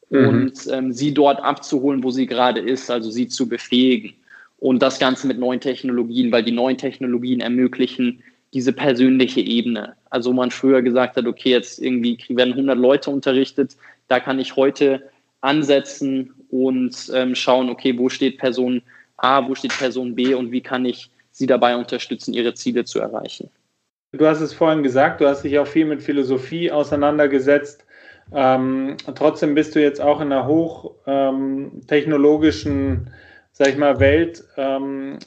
[0.09, 0.27] mhm.
[0.27, 4.13] und ähm, sie dort abzuholen, wo sie gerade ist, also sie zu befähigen.
[4.59, 9.95] Und das Ganze mit neuen Technologien, weil die neuen Technologien ermöglichen diese persönliche Ebene.
[10.09, 14.55] Also man früher gesagt hat, okay, jetzt irgendwie werden 100 Leute unterrichtet, da kann ich
[14.55, 15.03] heute
[15.41, 18.81] ansetzen und ähm, schauen, okay, wo steht Person
[19.17, 22.99] A, wo steht Person B und wie kann ich sie dabei unterstützen, ihre Ziele zu
[22.99, 23.49] erreichen.
[24.13, 27.85] Du hast es vorhin gesagt, du hast dich auch viel mit Philosophie auseinandergesetzt.
[28.33, 33.07] Ähm, trotzdem bist du jetzt auch in einer hochtechnologischen, ähm,
[33.51, 35.19] sag ich mal, Welt ähm,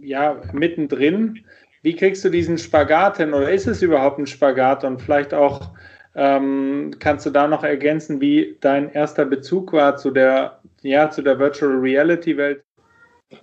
[0.00, 1.40] ja, mittendrin.
[1.82, 5.70] Wie kriegst du diesen Spagat hin oder ist es überhaupt ein Spagat und vielleicht auch
[6.16, 11.22] Ähm, kannst du da noch ergänzen, wie dein erster Bezug war zu der, ja, zu
[11.22, 12.64] der Virtual Reality Welt?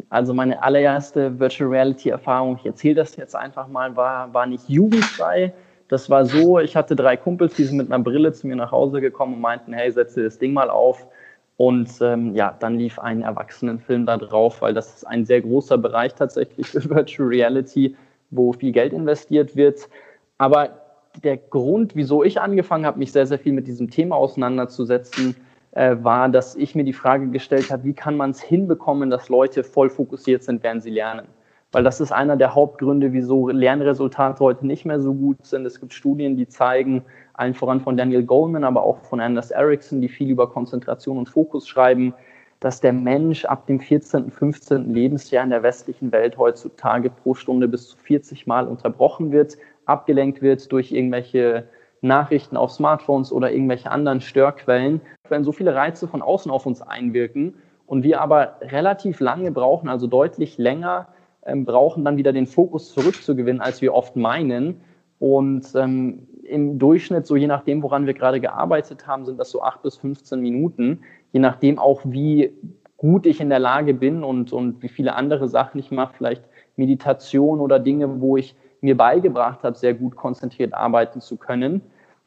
[0.10, 4.68] Also meine allererste Virtual Reality Erfahrung, ich erzähle das jetzt einfach mal, war, war nicht
[4.70, 5.54] jugendfrei.
[5.88, 8.72] Das war so, ich hatte drei Kumpels, die sind mit einer Brille zu mir nach
[8.72, 11.08] Hause gekommen und meinten, hey, setze das Ding mal auf.
[11.56, 15.78] Und ähm, ja, dann lief ein Erwachsenenfilm da drauf, weil das ist ein sehr großer
[15.78, 17.96] Bereich tatsächlich für Virtual Reality,
[18.30, 19.90] wo viel Geld investiert wird.
[20.38, 20.82] Aber
[21.24, 25.36] der Grund, wieso ich angefangen habe, mich sehr, sehr viel mit diesem Thema auseinanderzusetzen,
[25.78, 29.64] war, dass ich mir die Frage gestellt habe, wie kann man es hinbekommen, dass Leute
[29.64, 31.28] voll fokussiert sind, während sie lernen.
[31.72, 35.66] Weil das ist einer der Hauptgründe, wieso Lernresultate heute nicht mehr so gut sind.
[35.66, 40.02] Es gibt Studien, die zeigen, allen voran von Daniel Goleman, aber auch von Anders Ericsson,
[40.02, 42.14] die viel über Konzentration und Fokus schreiben,
[42.60, 44.92] dass der Mensch ab dem 14., 15.
[44.94, 50.42] Lebensjahr in der westlichen Welt heutzutage pro Stunde bis zu 40 Mal unterbrochen wird, abgelenkt
[50.42, 51.68] wird durch irgendwelche
[52.02, 56.82] Nachrichten auf Smartphones oder irgendwelche anderen Störquellen, wenn so viele Reize von außen auf uns
[56.82, 57.56] einwirken
[57.86, 61.08] und wir aber relativ lange brauchen, also deutlich länger
[61.46, 64.82] ähm, brauchen, dann wieder den Fokus zurückzugewinnen, als wir oft meinen.
[65.20, 69.62] Und ähm, im Durchschnitt, so je nachdem, woran wir gerade gearbeitet haben, sind das so
[69.62, 72.54] acht bis 15 Minuten, je nachdem auch, wie
[72.98, 76.44] gut ich in der Lage bin und, und wie viele andere Sachen ich mache, vielleicht
[76.76, 81.82] Meditation oder Dinge, wo ich mir beigebracht habe, sehr gut konzentriert arbeiten zu können.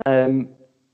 [0.07, 0.49] Ähm,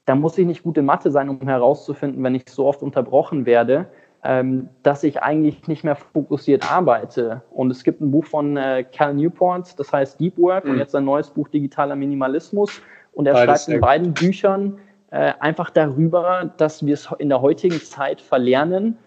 [0.05, 3.45] da muss ich nicht gut in Mathe sein, um herauszufinden, wenn ich so oft unterbrochen
[3.45, 3.87] werde,
[4.23, 7.43] ähm, dass ich eigentlich nicht mehr fokussiert arbeite.
[7.51, 10.73] Und es gibt ein Buch von äh, Cal Newport, das heißt Deep Work mhm.
[10.73, 12.81] und jetzt ein neues Buch Digitaler Minimalismus.
[13.13, 14.79] Und er Beides schreibt in beiden Büchern
[15.11, 18.99] äh, einfach darüber, dass wir es in der heutigen Zeit verlernen,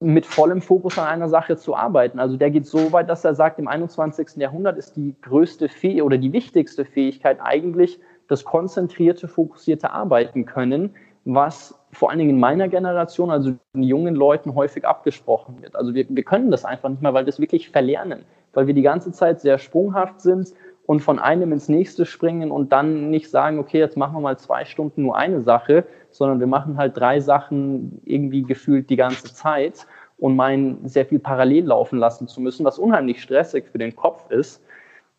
[0.00, 2.18] mit vollem Fokus an einer Sache zu arbeiten.
[2.18, 4.36] Also der geht so weit, dass er sagt, im 21.
[4.36, 10.94] Jahrhundert ist die größte Fähigkeit oder die wichtigste Fähigkeit eigentlich das konzentrierte, fokussierte Arbeiten können,
[11.26, 15.76] was vor allen Dingen in meiner Generation, also den jungen Leuten, häufig abgesprochen wird.
[15.76, 18.74] Also wir, wir können das einfach nicht mehr, weil wir das wirklich verlernen, weil wir
[18.74, 20.54] die ganze Zeit sehr sprunghaft sind
[20.90, 24.36] und von einem ins nächste springen und dann nicht sagen, okay, jetzt machen wir mal
[24.38, 29.32] zwei Stunden nur eine Sache, sondern wir machen halt drei Sachen irgendwie gefühlt die ganze
[29.32, 29.86] Zeit
[30.18, 34.32] und meinen, sehr viel parallel laufen lassen zu müssen, was unheimlich stressig für den Kopf
[34.32, 34.64] ist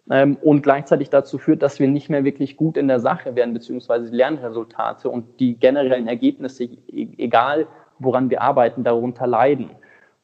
[0.10, 3.54] ähm, und gleichzeitig dazu führt, dass wir nicht mehr wirklich gut in der Sache werden,
[3.54, 7.66] beziehungsweise Lernresultate und die generellen Ergebnisse, e-, egal
[7.98, 9.70] woran wir arbeiten, darunter leiden.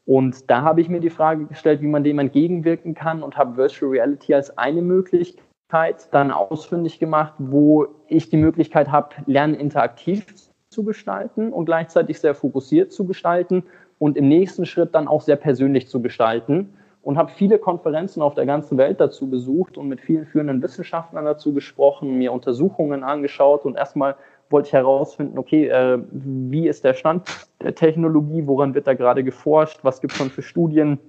[0.07, 3.57] Und da habe ich mir die Frage gestellt, wie man dem entgegenwirken kann und habe
[3.57, 10.25] Virtual Reality als eine Möglichkeit dann ausfindig gemacht, wo ich die Möglichkeit habe, Lernen interaktiv
[10.69, 13.63] zu gestalten und gleichzeitig sehr fokussiert zu gestalten
[13.99, 16.73] und im nächsten Schritt dann auch sehr persönlich zu gestalten.
[17.01, 21.25] Und habe viele Konferenzen auf der ganzen Welt dazu besucht und mit vielen führenden Wissenschaftlern
[21.25, 24.15] dazu gesprochen, mir Untersuchungen angeschaut und erstmal
[24.49, 27.27] wollte ich herausfinden, okay, äh, wie ist der Stand
[27.61, 30.99] der Technologie, woran wird da gerade geforscht, was gibt es schon für Studien,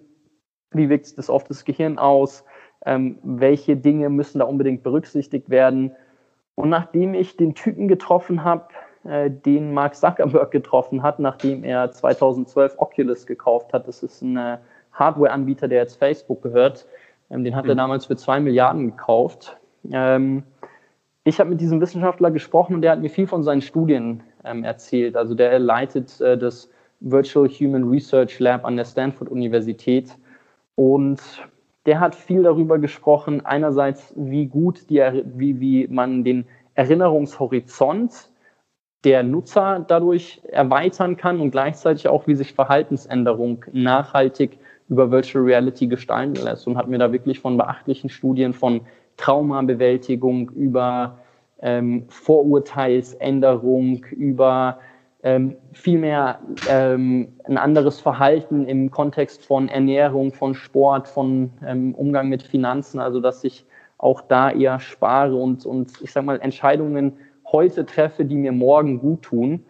[0.72, 2.44] wie wirkt sich das auf das Gehirn aus,
[2.87, 5.92] ähm, welche Dinge müssen da unbedingt berücksichtigt werden.
[6.55, 8.68] Und nachdem ich den Typen getroffen habe,
[9.05, 14.37] äh, den Mark Zuckerberg getroffen hat, nachdem er 2012 Oculus gekauft hat, das ist ein
[14.37, 14.59] äh,
[14.92, 16.87] Hardware-Anbieter, der jetzt Facebook gehört,
[17.31, 17.70] ähm, den hat mhm.
[17.70, 19.57] er damals für zwei Milliarden gekauft.
[19.92, 20.42] Ähm,
[21.28, 24.64] ich habe mit diesem Wissenschaftler gesprochen und der hat mir viel von seinen Studien ähm,
[24.64, 25.14] erzählt.
[25.14, 30.16] Also der leitet äh, das Virtual Human Research Lab an der Stanford Universität
[30.74, 31.20] und
[31.86, 35.00] der hat viel darüber gesprochen, einerseits wie gut die,
[35.36, 38.30] wie, wie man den Erinnerungshorizont
[39.04, 45.86] der Nutzer dadurch erweitern kann und gleichzeitig auch, wie sich Verhaltensänderung nachhaltig über Virtual Reality
[45.86, 48.80] gestalten lässt und hat mir da wirklich von beachtlichen Studien von
[49.18, 51.18] Traumabewältigung über
[51.61, 54.78] ähm, Vorurteilsänderung, über
[55.22, 56.38] ähm, vielmehr
[56.70, 63.00] ähm, ein anderes Verhalten im Kontext von Ernährung, von Sport, von ähm, Umgang mit Finanzen,
[63.00, 63.66] also dass ich
[63.98, 67.14] auch da eher spare und, und ich sag mal Entscheidungen
[67.50, 69.64] heute treffe, die mir morgen gut tun.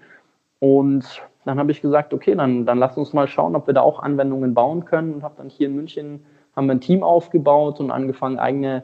[0.58, 3.80] Und dann habe ich gesagt, okay, dann, dann lass uns mal schauen, ob wir da
[3.80, 6.20] auch Anwendungen bauen können und habe dann hier in München
[6.54, 8.82] haben wir ein Team aufgebaut und angefangen, eigene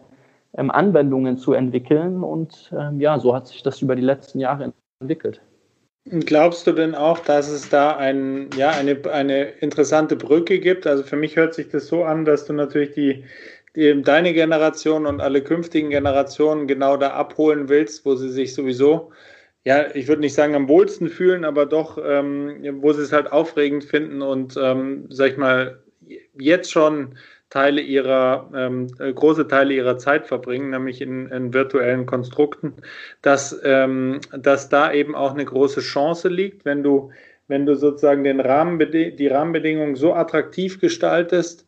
[0.57, 2.23] ähm, Anwendungen zu entwickeln.
[2.23, 5.41] Und ähm, ja, so hat sich das über die letzten Jahre entwickelt.
[6.07, 10.87] Glaubst du denn auch, dass es da ein, ja, eine, eine interessante Brücke gibt?
[10.87, 13.25] Also für mich hört sich das so an, dass du natürlich die,
[13.75, 19.13] die, deine Generation und alle künftigen Generationen genau da abholen willst, wo sie sich sowieso
[19.65, 23.33] ja, ich würde nicht sagen am wohlsten fühlen, aber doch, ähm, wo sie es halt
[23.33, 25.83] aufregend finden und, ähm, sag ich mal,
[26.39, 27.17] jetzt schon
[27.55, 32.73] Teile ihrer, ähm, äh, große Teile ihrer Zeit verbringen, nämlich in, in virtuellen Konstrukten,
[33.23, 37.13] dass, ähm, dass da eben auch eine große Chance liegt, wenn du,
[37.47, 41.65] wenn du sozusagen den Rahmenbede die Rahmenbedingungen so attraktiv gestaltest,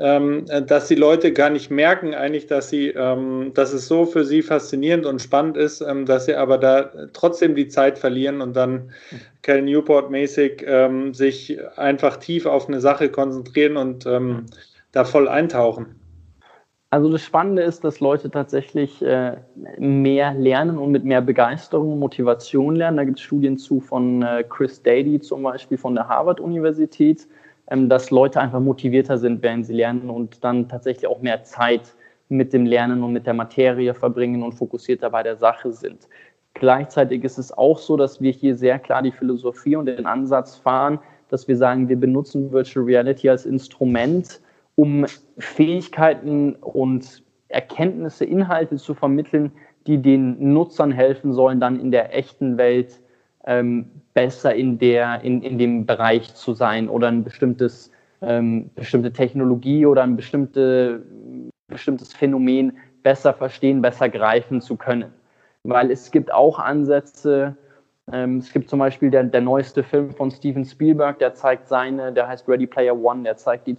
[0.00, 4.24] ähm, dass die Leute gar nicht merken eigentlich, dass sie, ähm, dass es so für
[4.24, 8.56] sie faszinierend und spannend ist, ähm, dass sie aber da trotzdem die Zeit verlieren und
[8.56, 8.90] dann
[9.42, 14.04] Cal Newport mäßig ähm, sich einfach tief auf eine Sache konzentrieren und
[14.92, 15.94] da voll eintauchen.
[16.90, 19.36] Also das Spannende ist, dass Leute tatsächlich äh,
[19.78, 22.96] mehr lernen und mit mehr Begeisterung und Motivation lernen.
[22.96, 27.28] Da gibt es Studien zu von äh, Chris Dady zum Beispiel von der Harvard-Universität
[27.70, 31.94] ähm, dass Leute einfach motivierter sind, während sie lernen und dann tatsächlich auch mehr Zeit
[32.30, 36.08] mit dem Lernen und mit der Materie verbringen und fokussierter bei der Sache sind.
[36.54, 40.56] Gleichzeitig ist es auch so, dass wir hier sehr klar die Philosophie und den Ansatz
[40.56, 40.98] fahren,
[41.28, 44.40] dass wir sagen, wir benutzen Virtual Reality als Instrument,
[44.78, 45.06] um
[45.38, 49.50] Fähigkeiten und Erkenntnisse, Inhalte zu vermitteln,
[49.88, 53.00] die den Nutzern helfen sollen, dann in der echten Welt
[53.44, 57.90] ähm, besser in, der, in, in dem Bereich zu sein oder ein bestimmtes,
[58.22, 61.02] ähm, bestimmte Technologie oder ein bestimmte,
[61.66, 65.12] bestimmtes Phänomen besser verstehen, besser greifen zu können.
[65.64, 67.56] Weil es gibt auch Ansätze,
[68.12, 72.12] ähm, es gibt zum Beispiel der, der neueste Film von Steven Spielberg, der zeigt seine,
[72.12, 73.76] der heißt Ready Player One, der zeigt die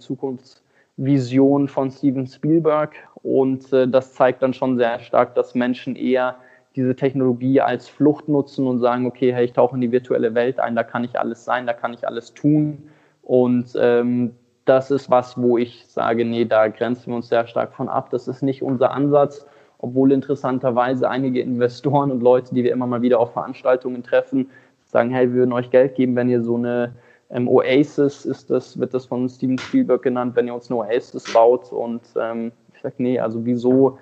[1.00, 6.36] Zukunftsvision von Steven Spielberg und äh, das zeigt dann schon sehr stark, dass Menschen eher
[6.76, 10.60] diese Technologie als Flucht nutzen und sagen, okay, hey, ich tauche in die virtuelle Welt
[10.60, 12.90] ein, da kann ich alles sein, da kann ich alles tun.
[13.22, 14.32] Und ähm,
[14.66, 18.10] das ist was, wo ich sage, nee, da grenzen wir uns sehr stark von ab.
[18.10, 19.46] Das ist nicht unser Ansatz,
[19.78, 24.50] obwohl interessanterweise einige Investoren und Leute, die wir immer mal wieder auf Veranstaltungen treffen,
[24.84, 26.92] sagen, hey, wir würden euch Geld geben, wenn ihr so eine
[27.30, 31.32] ähm, Oasis ist das, wird das von Steven Spielberg genannt, wenn ihr uns eine Oasis
[31.32, 31.72] baut.
[31.72, 33.98] Und ähm, ich sage, nee, also wieso,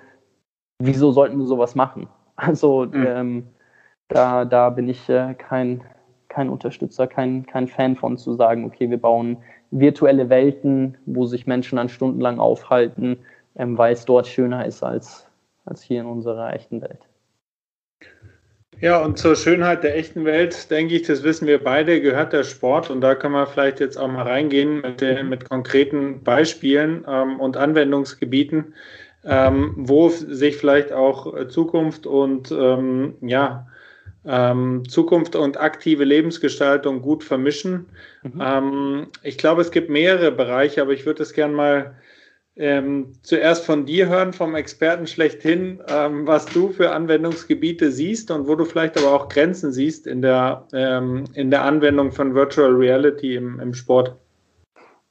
[0.79, 2.07] wieso sollten wir sowas machen?
[2.41, 3.05] Also mhm.
[3.05, 3.47] ähm,
[4.07, 5.83] da, da bin ich äh, kein,
[6.29, 9.39] kein Unterstützer, kein, kein Fan von zu sagen, okay, wir bauen
[9.71, 13.17] virtuelle Welten, wo sich Menschen dann stundenlang aufhalten,
[13.57, 15.27] ähm, weil es dort schöner ist als,
[15.65, 17.08] als hier in unserer echten Welt.
[18.81, 22.43] Ja, und zur Schönheit der echten Welt, denke ich, das wissen wir beide, gehört der
[22.43, 22.89] Sport.
[22.89, 27.39] Und da können wir vielleicht jetzt auch mal reingehen mit, den, mit konkreten Beispielen ähm,
[27.41, 28.73] und Anwendungsgebieten,
[29.25, 33.67] ähm, wo sich vielleicht auch Zukunft und ähm, ja,
[34.25, 37.87] ähm, Zukunft und aktive Lebensgestaltung gut vermischen.
[38.23, 38.41] Mhm.
[38.41, 41.95] Ähm, ich glaube, es gibt mehrere Bereiche, aber ich würde es gerne mal
[42.59, 48.47] ähm, zuerst von dir hören, vom Experten schlechthin, ähm, was du für Anwendungsgebiete siehst und
[48.47, 53.35] wo du vielleicht aber auch Grenzen siehst in der, in der Anwendung von Virtual Reality
[53.35, 54.15] im, im Sport.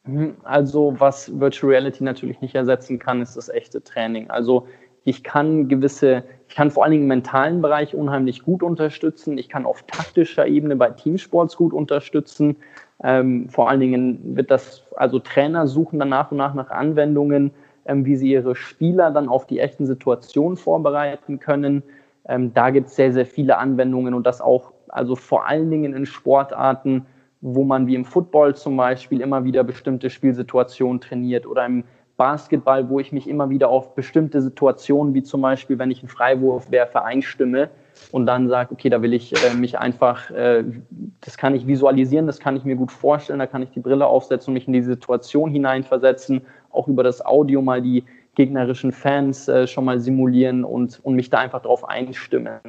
[0.08, 0.36] Mhm.
[0.42, 4.30] Also was Virtual Reality natürlich nicht ersetzen kann, ist das echte Training.
[4.30, 4.66] Also
[5.04, 9.38] ich kann gewisse, ich kann vor allen Dingen im mentalen Bereich unheimlich gut unterstützen.
[9.38, 12.56] Ich kann auf taktischer Ebene bei Teamsports gut unterstützen.
[13.02, 17.52] Ähm, vor allen Dingen wird das, also Trainer suchen dann nach und nach nach Anwendungen,
[17.86, 21.82] ähm, wie sie ihre Spieler dann auf die echten Situationen vorbereiten können.
[22.28, 25.94] Ähm, da gibt es sehr, sehr viele Anwendungen und das auch, also vor allen Dingen
[25.94, 27.06] in Sportarten,
[27.40, 31.84] wo man wie im Football zum Beispiel immer wieder bestimmte Spielsituationen trainiert oder im
[32.16, 36.08] Basketball, wo ich mich immer wieder auf bestimmte Situationen, wie zum Beispiel, wenn ich einen
[36.08, 37.70] Freiwurf werfe, einstimme
[38.12, 40.64] und dann sage, okay, da will ich äh, mich einfach, äh,
[41.20, 44.06] das kann ich visualisieren, das kann ich mir gut vorstellen, da kann ich die Brille
[44.06, 49.48] aufsetzen und mich in die Situation hineinversetzen, auch über das Audio mal die gegnerischen Fans
[49.48, 52.60] äh, schon mal simulieren und, und mich da einfach drauf einstimmen.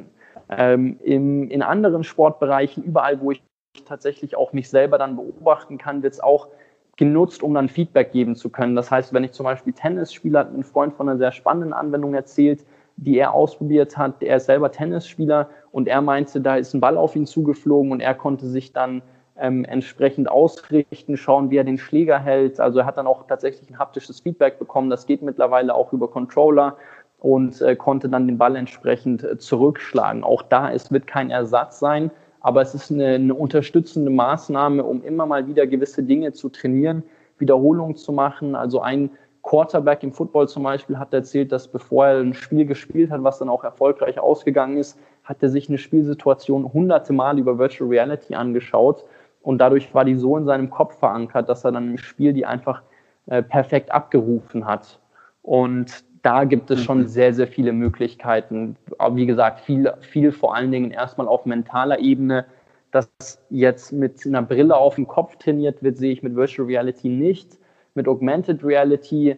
[0.48, 3.42] Ähm, im, in anderen Sportbereichen, überall, wo ich
[3.86, 6.48] tatsächlich auch mich selber dann beobachten kann, wird es auch
[6.96, 8.74] genutzt, um dann Feedback geben zu können.
[8.74, 11.72] Das heißt, wenn ich zum Beispiel Tennis spiele, hat ein Freund von einer sehr spannenden
[11.72, 12.64] Anwendung erzählt,
[13.00, 14.22] die er ausprobiert hat.
[14.22, 18.00] Er ist selber Tennisspieler und er meinte, da ist ein Ball auf ihn zugeflogen und
[18.00, 19.02] er konnte sich dann
[19.38, 22.60] ähm, entsprechend ausrichten, schauen, wie er den Schläger hält.
[22.60, 24.90] Also er hat dann auch tatsächlich ein haptisches Feedback bekommen.
[24.90, 26.76] Das geht mittlerweile auch über Controller
[27.18, 30.22] und äh, konnte dann den Ball entsprechend äh, zurückschlagen.
[30.22, 32.10] Auch da, es wird kein Ersatz sein,
[32.40, 37.02] aber es ist eine, eine unterstützende Maßnahme, um immer mal wieder gewisse Dinge zu trainieren,
[37.38, 38.54] Wiederholungen zu machen.
[38.54, 39.10] Also ein
[39.42, 43.38] Quarterback im Football zum Beispiel hat erzählt, dass bevor er ein Spiel gespielt hat, was
[43.38, 48.34] dann auch erfolgreich ausgegangen ist, hat er sich eine Spielsituation hunderte Mal über Virtual Reality
[48.34, 49.04] angeschaut
[49.42, 52.44] und dadurch war die so in seinem Kopf verankert, dass er dann im Spiel die
[52.44, 52.82] einfach
[53.26, 54.98] äh, perfekt abgerufen hat.
[55.42, 57.06] Und da gibt es schon mhm.
[57.06, 58.76] sehr, sehr viele Möglichkeiten.
[58.98, 62.44] Aber wie gesagt, viel, viel vor allen Dingen erstmal auf mentaler Ebene.
[62.90, 63.08] Dass
[63.50, 67.59] jetzt mit einer Brille auf dem Kopf trainiert wird, sehe ich mit Virtual Reality nicht.
[67.94, 69.36] Mit Augmented Reality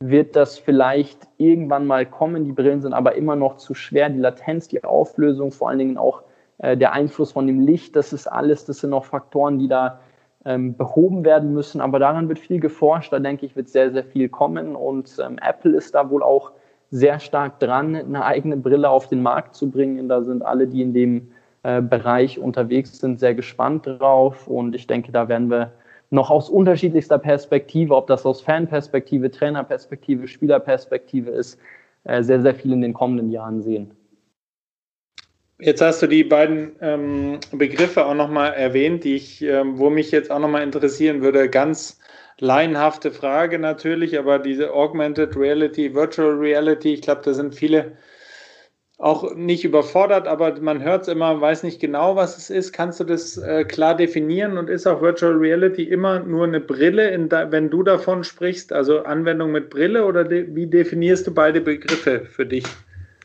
[0.00, 2.44] wird das vielleicht irgendwann mal kommen.
[2.44, 4.10] Die Brillen sind aber immer noch zu schwer.
[4.10, 6.22] Die Latenz, die Auflösung, vor allen Dingen auch
[6.58, 10.00] äh, der Einfluss von dem Licht, das ist alles, das sind noch Faktoren, die da
[10.44, 11.80] ähm, behoben werden müssen.
[11.80, 13.12] Aber daran wird viel geforscht.
[13.12, 14.76] Da denke ich, wird sehr, sehr viel kommen.
[14.76, 16.52] Und ähm, Apple ist da wohl auch
[16.90, 20.08] sehr stark dran, eine eigene Brille auf den Markt zu bringen.
[20.08, 21.28] Da sind alle, die in dem
[21.62, 24.46] äh, Bereich unterwegs sind, sehr gespannt drauf.
[24.46, 25.72] Und ich denke, da werden wir
[26.10, 31.58] noch aus unterschiedlichster Perspektive, ob das aus Fanperspektive, Trainerperspektive, Spielerperspektive ist,
[32.04, 33.90] äh, sehr, sehr viel in den kommenden Jahren sehen.
[35.60, 40.10] Jetzt hast du die beiden ähm, Begriffe auch nochmal erwähnt, die ich, ähm, wo mich
[40.10, 41.48] jetzt auch nochmal interessieren würde.
[41.48, 42.00] Ganz
[42.40, 47.96] laienhafte Frage natürlich, aber diese Augmented Reality, Virtual Reality, ich glaube, da sind viele
[49.04, 52.72] auch nicht überfordert, aber man hört es immer, weiß nicht genau, was es ist.
[52.72, 57.18] Kannst du das äh, klar definieren und ist auch Virtual Reality immer nur eine Brille,
[57.28, 61.60] da, wenn du davon sprichst, also Anwendung mit Brille oder de wie definierst du beide
[61.60, 62.64] Begriffe für dich?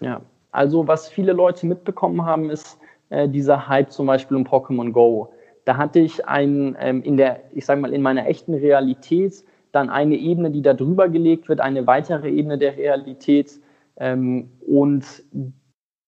[0.02, 0.20] Ja,
[0.52, 2.78] also was viele Leute mitbekommen haben, ist
[3.10, 5.32] äh, dieser Hype zum Beispiel um Pokémon Go.
[5.64, 9.90] Da hatte ich ein, ähm, in der, ich sage mal, in meiner echten Realität dann
[9.90, 13.62] eine Ebene, die da drüber gelegt wird, eine weitere Ebene der Realität.
[13.96, 15.06] Ähm, und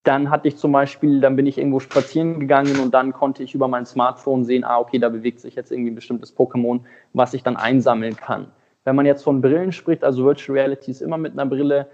[0.04, 3.54] dann hatte ich zum Beispiel, dann bin ich irgendwo spazieren gegangen und dann konnte ich
[3.54, 6.82] über mein Smartphone sehen, ah, okay, da bewegt sich jetzt irgendwie ein bestimmtes Pokémon,
[7.14, 8.47] was ich dann einsammeln kann.
[8.84, 11.88] Wenn man jetzt von Brillen spricht, also Virtual Reality ist immer mit einer Brille,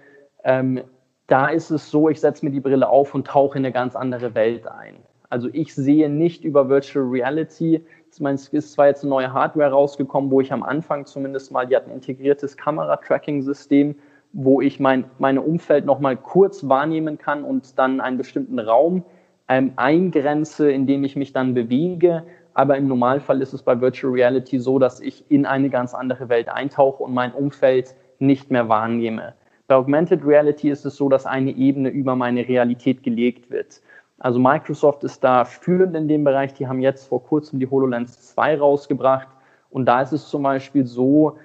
[0.45, 0.81] ähm,
[1.27, 3.97] da ist es so, ich setze mir die Brille auf und tauche in eine ganz
[3.97, 4.95] andere Welt ein.
[5.29, 10.31] Also ich sehe nicht über Virtual Reality, es ist zwar jetzt eine neue Hardware rausgekommen,
[10.31, 13.95] wo ich am Anfang zumindest mal, die hat ein integriertes Kamera-Tracking-System,
[14.39, 19.03] wo ich mein meine Umfeld nochmal kurz wahrnehmen kann und dann einen bestimmten Raum
[19.49, 22.23] ähm, eingrenze, in dem ich mich dann bewege.
[22.53, 26.29] Aber im Normalfall ist es bei Virtual Reality so, dass ich in eine ganz andere
[26.29, 29.33] Welt eintauche und mein Umfeld nicht mehr wahrnehme.
[29.67, 33.81] Bei Augmented Reality ist es so, dass eine Ebene über meine Realität gelegt wird.
[34.19, 36.53] Also Microsoft ist da führend in dem Bereich.
[36.53, 39.27] Die haben jetzt vor kurzem die HoloLens 2 rausgebracht.
[39.71, 41.37] Und da ist es zum Beispiel so,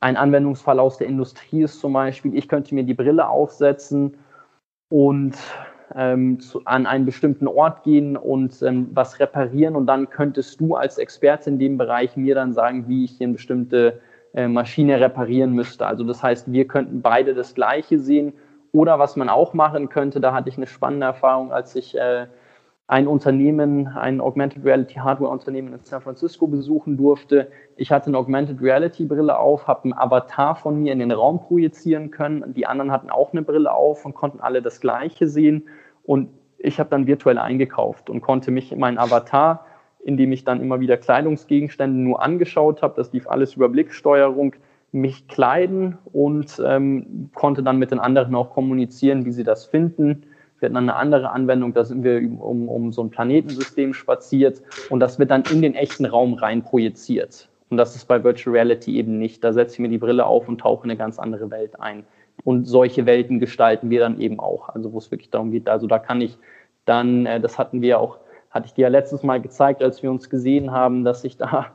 [0.00, 4.16] ein Anwendungsfall aus der Industrie ist zum Beispiel, ich könnte mir die Brille aufsetzen
[4.88, 5.36] und
[5.94, 10.74] ähm, zu, an einen bestimmten Ort gehen und ähm, was reparieren und dann könntest du
[10.74, 14.00] als Experte in dem Bereich mir dann sagen, wie ich hier eine bestimmte
[14.32, 15.86] äh, Maschine reparieren müsste.
[15.86, 18.32] Also das heißt, wir könnten beide das Gleiche sehen.
[18.72, 22.28] Oder was man auch machen könnte, da hatte ich eine spannende Erfahrung, als ich äh,
[22.90, 27.46] ein Unternehmen, ein Augmented Reality Hardware Unternehmen in San Francisco besuchen durfte.
[27.76, 31.38] Ich hatte eine Augmented Reality Brille auf, habe einen Avatar von mir in den Raum
[31.38, 32.52] projizieren können.
[32.52, 35.68] Die anderen hatten auch eine Brille auf und konnten alle das Gleiche sehen.
[36.02, 39.66] Und ich habe dann virtuell eingekauft und konnte mich in meinen Avatar,
[40.02, 44.56] indem ich dann immer wieder Kleidungsgegenstände nur angeschaut habe, das lief alles über Blicksteuerung,
[44.90, 50.24] mich kleiden und ähm, konnte dann mit den anderen auch kommunizieren, wie sie das finden
[50.60, 55.00] wir hatten eine andere Anwendung, da sind wir um, um so ein Planetensystem spaziert und
[55.00, 57.48] das wird dann in den echten Raum rein projiziert.
[57.70, 59.44] Und das ist bei Virtual Reality eben nicht.
[59.44, 62.04] Da setze ich mir die Brille auf und tauche in eine ganz andere Welt ein.
[62.42, 64.68] Und solche Welten gestalten wir dann eben auch.
[64.70, 66.36] Also wo es wirklich darum geht, also da kann ich
[66.84, 68.18] dann, äh, das hatten wir auch,
[68.50, 71.66] hatte ich dir ja letztes Mal gezeigt, als wir uns gesehen haben, dass ich da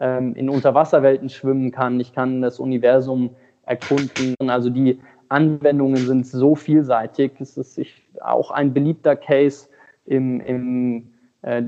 [0.00, 2.00] ähm, in Unterwasserwelten schwimmen kann.
[2.00, 3.30] Ich kann das Universum
[3.66, 4.34] erkunden.
[4.48, 5.00] Also die
[5.32, 7.32] Anwendungen sind so vielseitig.
[7.40, 7.80] Es ist
[8.20, 9.68] auch ein beliebter Case,
[10.04, 11.12] im, im,
[11.42, 11.62] äh,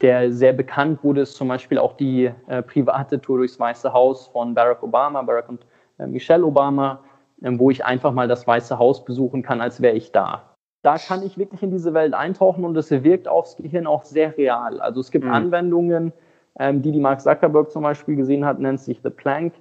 [0.00, 4.28] der sehr bekannt wurde, ist zum Beispiel auch die äh, private Tour durchs Weiße Haus
[4.28, 5.66] von Barack Obama, Barack und
[5.98, 7.00] äh, Michelle Obama,
[7.42, 10.42] ähm, wo ich einfach mal das Weiße Haus besuchen kann, als wäre ich da.
[10.82, 14.36] Da kann ich wirklich in diese Welt eintauchen und es wirkt aufs Gehirn auch sehr
[14.36, 14.80] real.
[14.80, 15.32] Also es gibt mhm.
[15.32, 16.12] Anwendungen,
[16.58, 19.52] ähm, die die Mark Zuckerberg zum Beispiel gesehen hat, nennt sich The Plank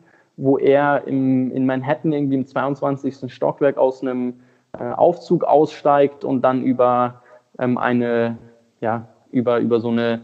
[0.41, 3.31] wo er im, in Manhattan irgendwie im 22.
[3.31, 4.39] Stockwerk aus einem
[4.73, 7.21] äh, Aufzug aussteigt und dann über
[7.59, 8.39] ähm, eine,
[8.79, 10.21] ja, über, über so eine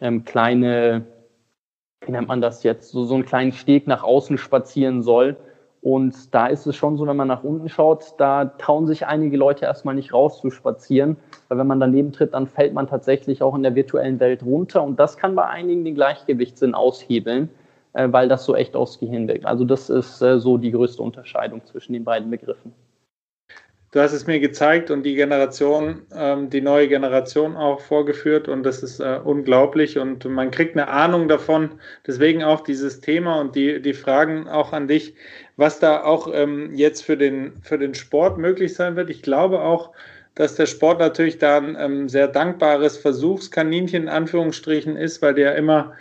[0.00, 1.04] ähm, kleine,
[2.00, 5.36] wie nennt man das jetzt, so, so einen kleinen Steg nach außen spazieren soll.
[5.82, 9.36] Und da ist es schon so, wenn man nach unten schaut, da trauen sich einige
[9.36, 13.42] Leute erstmal nicht raus zu spazieren, weil wenn man daneben tritt, dann fällt man tatsächlich
[13.42, 17.50] auch in der virtuellen Welt runter und das kann bei einigen den Gleichgewichtssinn aushebeln
[17.98, 19.44] äh, weil das so echt aufs Gehirn wirkt.
[19.44, 22.72] Also das ist äh, so die größte Unterscheidung zwischen den beiden Begriffen.
[23.90, 28.62] Du hast es mir gezeigt und die Generation, ähm, die neue Generation auch vorgeführt und
[28.62, 31.70] das ist äh, unglaublich und man kriegt eine Ahnung davon.
[32.06, 35.14] Deswegen auch dieses Thema und die, die Fragen auch an dich,
[35.56, 39.08] was da auch ähm, jetzt für den, für den Sport möglich sein wird.
[39.08, 39.92] Ich glaube auch,
[40.34, 45.56] dass der Sport natürlich da ein ähm, sehr dankbares Versuchskaninchen in Anführungsstrichen ist, weil der
[45.56, 45.94] immer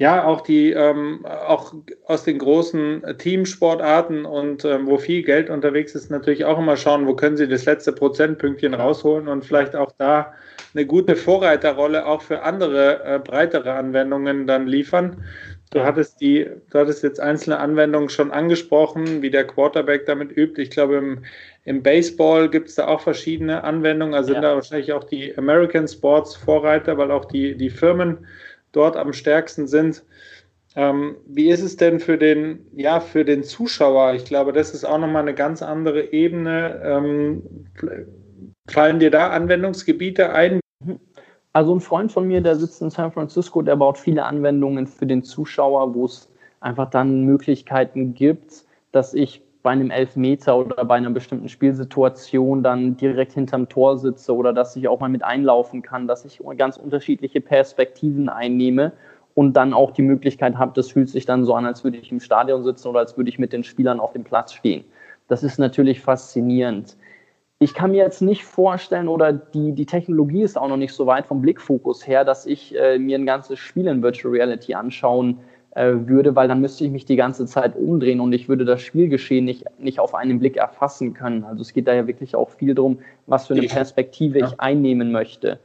[0.00, 1.74] ja, auch die, ähm, auch
[2.06, 7.06] aus den großen Teamsportarten und ähm, wo viel Geld unterwegs ist, natürlich auch immer schauen,
[7.06, 10.32] wo können sie das letzte Prozentpünktchen rausholen und vielleicht auch da
[10.74, 15.22] eine gute Vorreiterrolle auch für andere äh, breitere Anwendungen dann liefern.
[15.70, 20.60] Du hattest die, du hattest jetzt einzelne Anwendungen schon angesprochen, wie der Quarterback damit übt.
[20.62, 21.18] Ich glaube, im,
[21.64, 24.14] im Baseball gibt es da auch verschiedene Anwendungen.
[24.14, 24.36] Also ja.
[24.36, 28.26] sind da wahrscheinlich auch die American Sports Vorreiter, weil auch die, die Firmen
[28.72, 30.04] dort am stärksten sind.
[30.76, 34.14] Ähm, wie ist es denn für den, ja, für den Zuschauer?
[34.14, 36.80] Ich glaube, das ist auch nochmal eine ganz andere Ebene.
[36.84, 37.42] Ähm,
[38.68, 40.60] fallen dir da Anwendungsgebiete ein?
[41.52, 45.06] Also ein Freund von mir, der sitzt in San Francisco, der baut viele Anwendungen für
[45.06, 50.96] den Zuschauer, wo es einfach dann Möglichkeiten gibt, dass ich bei einem Elfmeter oder bei
[50.96, 55.82] einer bestimmten Spielsituation dann direkt hinterm Tor sitze oder dass ich auch mal mit einlaufen
[55.82, 58.92] kann, dass ich ganz unterschiedliche Perspektiven einnehme
[59.34, 62.10] und dann auch die Möglichkeit habe, das fühlt sich dann so an, als würde ich
[62.10, 64.84] im Stadion sitzen oder als würde ich mit den Spielern auf dem Platz stehen.
[65.28, 66.96] Das ist natürlich faszinierend.
[67.58, 71.06] Ich kann mir jetzt nicht vorstellen, oder die, die Technologie ist auch noch nicht so
[71.06, 75.38] weit vom Blickfokus her, dass ich äh, mir ein ganzes Spiel in Virtual Reality anschauen
[75.72, 78.82] äh, würde, weil dann müsste ich mich die ganze Zeit umdrehen und ich würde das
[78.82, 81.44] Spielgeschehen nicht, nicht auf einen Blick erfassen können.
[81.44, 85.12] Also es geht da ja wirklich auch viel darum, was für eine Perspektive ich einnehmen
[85.12, 85.60] möchte.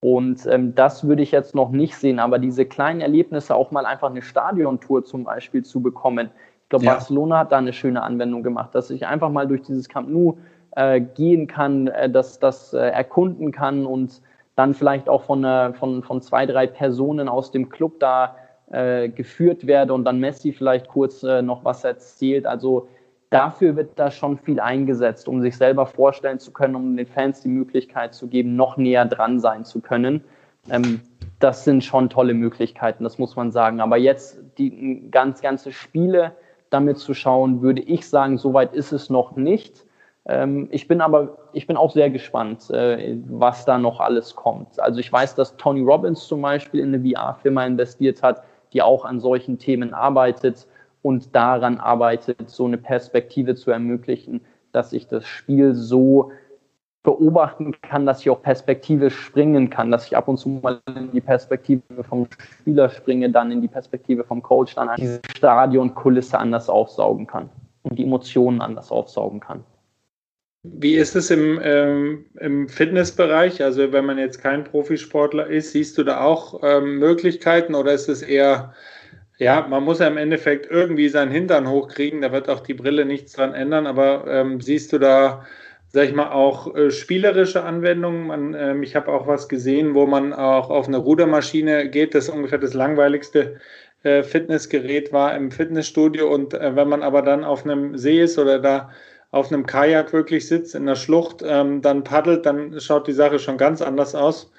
[0.00, 3.84] Und ähm, das würde ich jetzt noch nicht sehen, aber diese kleinen Erlebnisse, auch mal
[3.84, 6.30] einfach eine Stadiontour zum Beispiel zu bekommen.
[6.62, 6.92] Ich glaube, ja.
[6.92, 10.38] Barcelona hat da eine schöne Anwendung gemacht, dass ich einfach mal durch dieses Camp Nou
[10.76, 14.22] äh, gehen kann, äh, das, das äh, erkunden kann und
[14.54, 18.36] dann vielleicht auch von, äh, von, von zwei, drei Personen aus dem Club da
[18.70, 22.46] äh, geführt werde und dann Messi vielleicht kurz äh, noch was erzählt.
[22.46, 22.88] Also
[23.30, 27.42] dafür wird da schon viel eingesetzt, um sich selber vorstellen zu können, um den Fans
[27.42, 30.22] die Möglichkeit zu geben, noch näher dran sein zu können.
[30.70, 31.00] Ähm,
[31.38, 33.80] das sind schon tolle Möglichkeiten, das muss man sagen.
[33.80, 36.32] Aber jetzt die ganz, ganze Spiele
[36.70, 39.84] damit zu schauen, würde ich sagen, soweit ist es noch nicht.
[40.26, 44.78] Ähm, ich bin aber, ich bin auch sehr gespannt, äh, was da noch alles kommt.
[44.80, 48.42] Also ich weiß, dass Tony Robbins zum Beispiel in eine VR-Firma investiert hat,
[48.72, 50.66] die auch an solchen Themen arbeitet
[51.02, 54.40] und daran arbeitet, so eine Perspektive zu ermöglichen,
[54.72, 56.32] dass ich das Spiel so
[57.02, 61.10] beobachten kann, dass ich auch perspektivisch springen kann, dass ich ab und zu mal in
[61.12, 66.68] die Perspektive vom Spieler springe, dann in die Perspektive vom Coach, dann diese Stadionkulisse anders
[66.68, 67.48] aufsaugen kann
[67.84, 69.64] und die Emotionen anders aufsaugen kann.
[70.76, 73.62] Wie ist es im, ähm, im Fitnessbereich?
[73.62, 78.08] Also wenn man jetzt kein Profisportler ist, siehst du da auch ähm, Möglichkeiten oder ist
[78.08, 78.74] es eher,
[79.38, 83.04] ja, man muss ja im Endeffekt irgendwie seinen Hintern hochkriegen, da wird auch die Brille
[83.04, 85.46] nichts dran ändern, aber ähm, siehst du da,
[85.88, 88.26] sag ich mal, auch äh, spielerische Anwendungen?
[88.26, 92.24] Man, ähm, ich habe auch was gesehen, wo man auch auf eine Rudermaschine geht, das
[92.24, 93.60] ist ungefähr das langweiligste
[94.02, 98.38] äh, Fitnessgerät war im Fitnessstudio und äh, wenn man aber dann auf einem See ist
[98.38, 98.90] oder da
[99.30, 103.38] auf einem Kajak wirklich sitzt in der Schlucht, ähm, dann paddelt, dann schaut die Sache
[103.38, 104.50] schon ganz anders aus.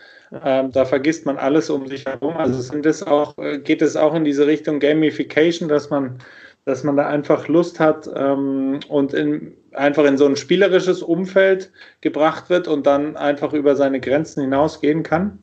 [0.43, 2.37] Ähm, da vergisst man alles um sich herum.
[2.37, 6.19] Also sind das auch, äh, geht es auch in diese Richtung Gamification, dass man,
[6.65, 11.71] dass man da einfach Lust hat ähm, und in, einfach in so ein spielerisches Umfeld
[12.01, 15.39] gebracht wird und dann einfach über seine Grenzen hinausgehen kann?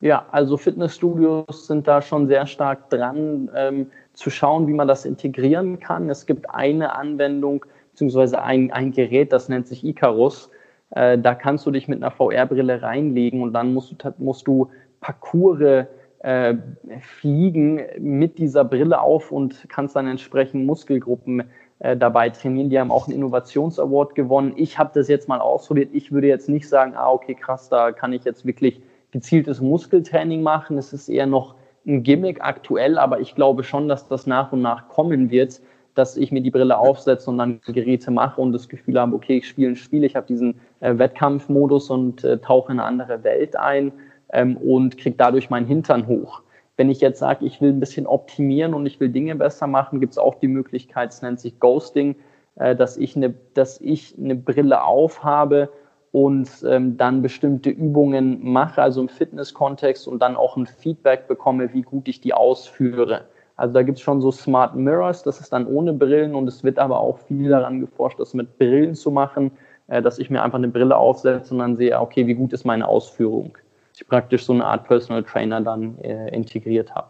[0.00, 5.04] Ja, also Fitnessstudios sind da schon sehr stark dran, ähm, zu schauen, wie man das
[5.04, 6.08] integrieren kann.
[6.08, 7.66] Es gibt eine Anwendung,
[7.98, 10.50] beziehungsweise ein, ein Gerät, das nennt sich Icarus.
[10.90, 14.70] Äh, da kannst du dich mit einer VR-Brille reinlegen und dann musst du, musst du
[15.00, 15.86] Parcours
[16.20, 16.54] äh,
[17.00, 21.42] fliegen mit dieser Brille auf und kannst dann entsprechend Muskelgruppen
[21.80, 22.70] äh, dabei trainieren.
[22.70, 24.52] Die haben auch einen Innovations-Award gewonnen.
[24.54, 25.90] Ich habe das jetzt mal ausprobiert.
[25.92, 28.80] Ich würde jetzt nicht sagen, ah, okay, krass, da kann ich jetzt wirklich
[29.10, 30.78] gezieltes Muskeltraining machen.
[30.78, 34.62] Es ist eher noch ein Gimmick aktuell, aber ich glaube schon, dass das nach und
[34.62, 35.60] nach kommen wird
[35.98, 39.38] dass ich mir die Brille aufsetze und dann Geräte mache und das Gefühl habe, okay,
[39.38, 43.24] ich spiele ein Spiel, ich habe diesen äh, Wettkampfmodus und äh, tauche in eine andere
[43.24, 43.92] Welt ein
[44.32, 46.42] ähm, und kriege dadurch meinen Hintern hoch.
[46.76, 49.98] Wenn ich jetzt sage, ich will ein bisschen optimieren und ich will Dinge besser machen,
[49.98, 52.14] gibt es auch die Möglichkeit, es nennt sich Ghosting,
[52.54, 55.68] äh, dass, ich eine, dass ich eine Brille aufhabe
[56.12, 61.72] und ähm, dann bestimmte Übungen mache, also im Fitness-Kontext und dann auch ein Feedback bekomme,
[61.74, 63.26] wie gut ich die ausführe.
[63.58, 66.62] Also da gibt es schon so Smart Mirrors, das ist dann ohne Brillen und es
[66.62, 69.50] wird aber auch viel daran geforscht, das mit Brillen zu machen,
[69.88, 72.64] äh, dass ich mir einfach eine Brille aufsetze und dann sehe, okay, wie gut ist
[72.64, 73.58] meine Ausführung.
[73.94, 77.08] Ich praktisch so eine Art Personal Trainer dann äh, integriert habe.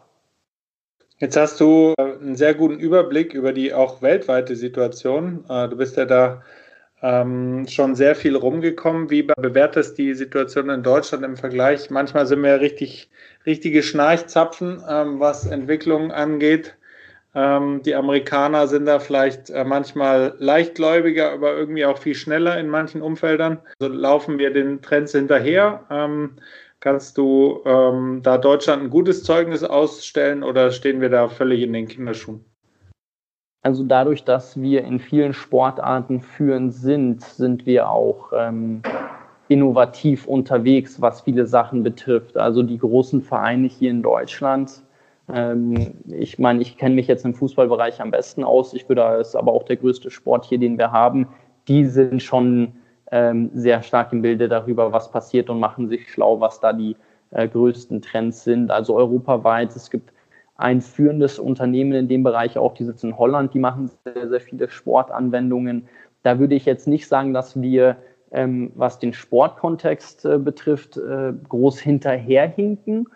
[1.19, 5.45] Jetzt hast du äh, einen sehr guten Überblick über die auch weltweite Situation.
[5.51, 6.43] Äh, du bist ja da
[7.03, 9.11] ähm, schon sehr viel rumgekommen.
[9.11, 11.91] Wie bewertest du die Situation in Deutschland im Vergleich?
[11.91, 13.11] Manchmal sind wir richtig,
[13.49, 16.77] richtige Schnarchzapfen, ähm, was Entwicklungen angeht.
[17.35, 22.69] Ähm, die Amerikaner sind da vielleicht äh, manchmal leichtgläubiger, aber irgendwie auch viel schneller in
[22.69, 23.59] manchen Umfeldern.
[23.81, 25.85] Also laufen wir den Trends hinterher.
[25.91, 26.37] Ähm,
[26.81, 31.73] kannst du ähm, da Deutschland ein gutes Zeugnis ausstellen oder stehen wir da völlig in
[31.73, 32.45] den Kinderschuhen?
[33.63, 38.83] Also dadurch, dass wir in vielen Sportarten führend sind, sind wir auch ähm,
[39.49, 42.37] innovativ unterwegs, was viele Sachen betrifft.
[42.37, 44.83] Also die großen Vereine hier in Deutschland.
[45.33, 48.75] Ähm, ich meine, ich kenne mich jetzt im Fußballbereich am besten aus.
[48.75, 51.29] Ich würde, es ist aber auch der größte Sport hier, den wir haben.
[51.67, 52.73] Die sind schon
[53.11, 56.97] ähm, sehr stark im Bilde darüber, was passiert und machen sich schlau, was da die
[57.31, 58.71] äh, größten Trends sind.
[58.71, 59.75] Also europaweit.
[59.77, 60.13] Es gibt
[60.57, 64.41] ein führendes Unternehmen in dem Bereich auch, die sitzen in Holland, die machen sehr, sehr
[64.41, 65.89] viele Sportanwendungen.
[66.25, 67.97] Da würde ich jetzt nicht sagen, dass wir,
[68.33, 73.09] ähm, was den Sportkontext äh, betrifft, äh, groß hinterherhinken.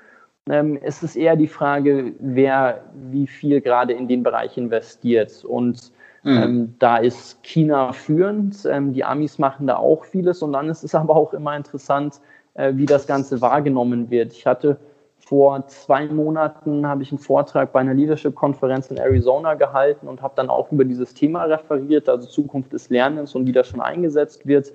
[0.49, 5.45] Ähm, es ist eher die Frage, wer wie viel gerade in den Bereich investiert.
[5.45, 5.93] Und
[6.25, 6.37] mhm.
[6.37, 10.83] ähm, da ist China führend, ähm, die Amis machen da auch vieles und dann ist
[10.83, 12.21] es aber auch immer interessant,
[12.55, 14.33] äh, wie das Ganze wahrgenommen wird.
[14.33, 14.79] Ich hatte
[15.25, 20.35] vor zwei Monaten habe ich einen Vortrag bei einer Leadership-Konferenz in Arizona gehalten und habe
[20.37, 24.47] dann auch über dieses Thema referiert, also Zukunft des Lernens und wie das schon eingesetzt
[24.47, 24.73] wird.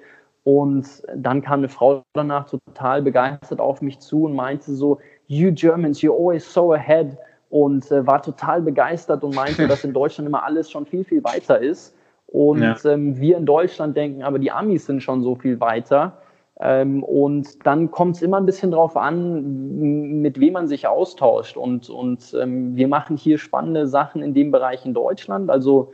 [0.48, 5.52] Und dann kam eine Frau danach total begeistert auf mich zu und meinte so, you
[5.52, 7.18] Germans, you're always so ahead
[7.50, 11.22] und äh, war total begeistert und meinte, dass in Deutschland immer alles schon viel, viel
[11.22, 11.94] weiter ist.
[12.28, 12.78] Und ja.
[12.86, 16.14] ähm, wir in Deutschland denken, aber die Amis sind schon so viel weiter.
[16.62, 21.58] Ähm, und dann kommt es immer ein bisschen drauf an, mit wem man sich austauscht.
[21.58, 25.50] Und, und ähm, wir machen hier spannende Sachen in dem Bereich in Deutschland.
[25.50, 25.92] Also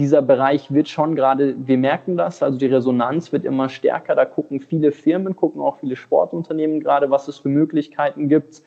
[0.00, 4.14] dieser Bereich wird schon gerade, wir merken das, also die Resonanz wird immer stärker.
[4.14, 8.62] Da gucken viele Firmen, gucken auch viele Sportunternehmen gerade, was es für Möglichkeiten gibt.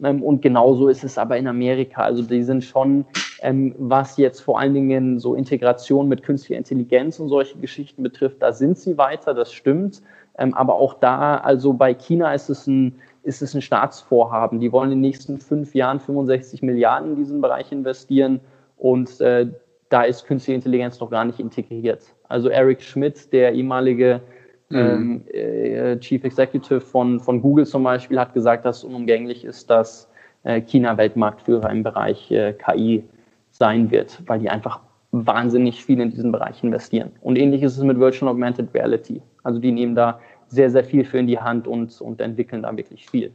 [0.00, 2.02] Ähm, und genauso ist es aber in Amerika.
[2.02, 3.06] Also die sind schon,
[3.42, 8.40] ähm, was jetzt vor allen Dingen so Integration mit künstlicher Intelligenz und solche Geschichten betrifft,
[8.40, 10.00] da sind sie weiter, das stimmt.
[10.38, 14.60] Ähm, aber auch da, also bei China ist es ein, ist es ein Staatsvorhaben.
[14.60, 18.38] Die wollen in den nächsten fünf Jahren 65 Milliarden in diesen Bereich investieren
[18.76, 19.48] und äh,
[19.88, 22.02] da ist künstliche Intelligenz noch gar nicht integriert.
[22.28, 24.20] Also Eric Schmidt, der ehemalige
[24.68, 24.76] mhm.
[24.76, 29.70] ähm, äh, Chief Executive von, von Google zum Beispiel, hat gesagt, dass es unumgänglich ist,
[29.70, 30.08] dass
[30.44, 33.04] äh, China Weltmarktführer im Bereich äh, KI
[33.50, 34.80] sein wird, weil die einfach
[35.10, 37.12] wahnsinnig viel in diesen Bereich investieren.
[37.22, 39.22] Und ähnlich ist es mit Virtual Augmented Reality.
[39.42, 42.76] Also die nehmen da sehr, sehr viel für in die Hand und, und entwickeln da
[42.76, 43.32] wirklich viel.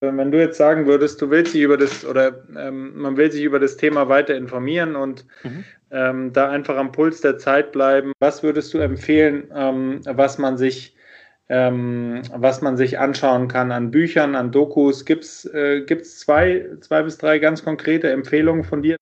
[0.00, 3.42] Wenn du jetzt sagen würdest, du willst dich über das oder ähm, man will sich
[3.42, 5.64] über das Thema weiter informieren und mhm.
[5.90, 10.58] ähm, da einfach am Puls der Zeit bleiben, was würdest du empfehlen, ähm, was man
[10.58, 10.94] sich
[11.48, 15.04] ähm, was man sich anschauen kann an Büchern, an Dokus?
[15.04, 18.96] Gibt es äh, zwei, zwei bis drei ganz konkrete Empfehlungen von dir?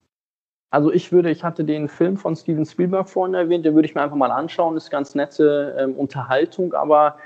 [0.71, 3.95] Also ich würde, ich hatte den Film von Steven Spielberg vorhin erwähnt, den würde ich
[3.95, 4.75] mir einfach mal anschauen.
[4.75, 7.17] Das ist ganz nette ähm, Unterhaltung, aber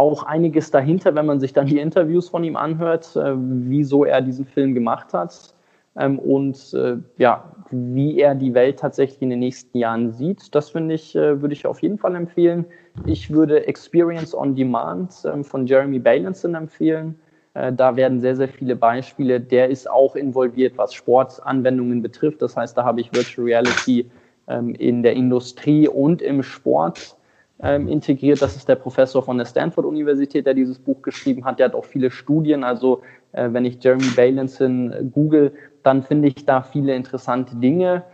[0.00, 4.22] auch einiges dahinter, wenn man sich dann die Interviews von ihm anhört, äh, wieso er
[4.22, 5.54] diesen Film gemacht hat
[5.96, 10.54] ähm, und äh, ja, wie er die Welt tatsächlich in den nächsten Jahren sieht.
[10.54, 12.64] Das finde ich, äh, würde ich auf jeden Fall empfehlen.
[13.06, 17.18] Ich würde Experience on Demand ähm, von Jeremy Bailenson empfehlen.
[17.54, 19.40] Äh, da werden sehr, sehr viele Beispiele.
[19.40, 22.42] Der ist auch involviert, was Sportanwendungen betrifft.
[22.42, 24.10] Das heißt, da habe ich Virtual Reality
[24.48, 27.16] ähm, in der Industrie und im Sport
[27.62, 28.40] ähm, integriert.
[28.40, 31.58] Das ist der Professor von der Stanford-Universität, der dieses Buch geschrieben hat.
[31.58, 32.64] Der hat auch viele Studien.
[32.64, 33.02] Also
[33.32, 35.52] äh, wenn ich Jeremy Bailenson google,
[35.82, 38.04] dann finde ich da viele interessante Dinge.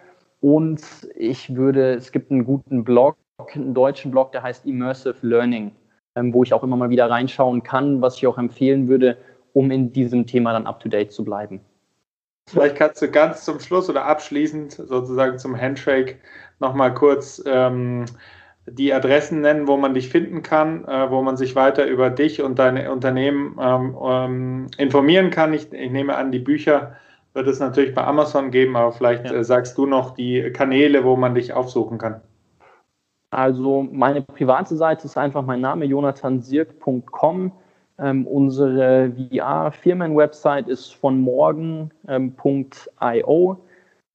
[0.40, 0.82] Und
[1.16, 3.16] ich würde, es gibt einen guten Blog,
[3.54, 5.72] einen deutschen Blog, der heißt Immersive Learning,
[6.14, 9.16] ähm, wo ich auch immer mal wieder reinschauen kann, was ich auch empfehlen würde,
[9.52, 11.60] um in diesem Thema dann up-to-date zu bleiben.
[12.48, 16.18] Vielleicht kannst du ganz zum Schluss oder abschließend sozusagen zum Handshake
[16.60, 18.04] nochmal kurz ähm,
[18.68, 22.42] die Adressen nennen, wo man dich finden kann, äh, wo man sich weiter über dich
[22.42, 25.54] und deine Unternehmen ähm, ähm, informieren kann.
[25.54, 26.96] Ich, ich, nehme an, die Bücher
[27.32, 29.34] wird es natürlich bei Amazon geben, aber vielleicht ja.
[29.34, 32.20] äh, sagst du noch die Kanäle, wo man dich aufsuchen kann.
[33.30, 37.52] Also meine private Seite ist einfach mein Name, jonathansirk.com.
[37.98, 41.90] Ähm, unsere VR-Firmen-Website ist von morgen.io.
[42.08, 42.36] Ähm,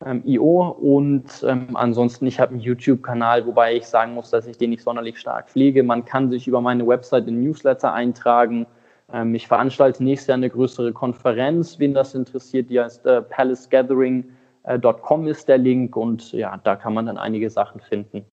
[0.06, 4.58] ähm, IO und ähm, ansonsten, ich habe einen YouTube-Kanal, wobei ich sagen muss, dass ich
[4.58, 5.84] den nicht sonderlich stark pflege.
[5.84, 8.66] Man kann sich über meine Website in Newsletter eintragen.
[9.12, 15.28] Ähm, ich veranstalte nächstes Jahr eine größere Konferenz, wen das interessiert, die heißt äh, palacegathering.com
[15.28, 18.26] ist der Link und ja, da kann man dann einige Sachen finden.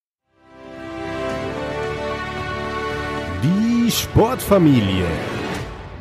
[3.43, 5.07] Die Sportfamilie.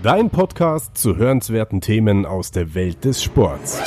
[0.03, 3.81] Dein Podcast zu hörenswerten Themen aus der Welt des Sports.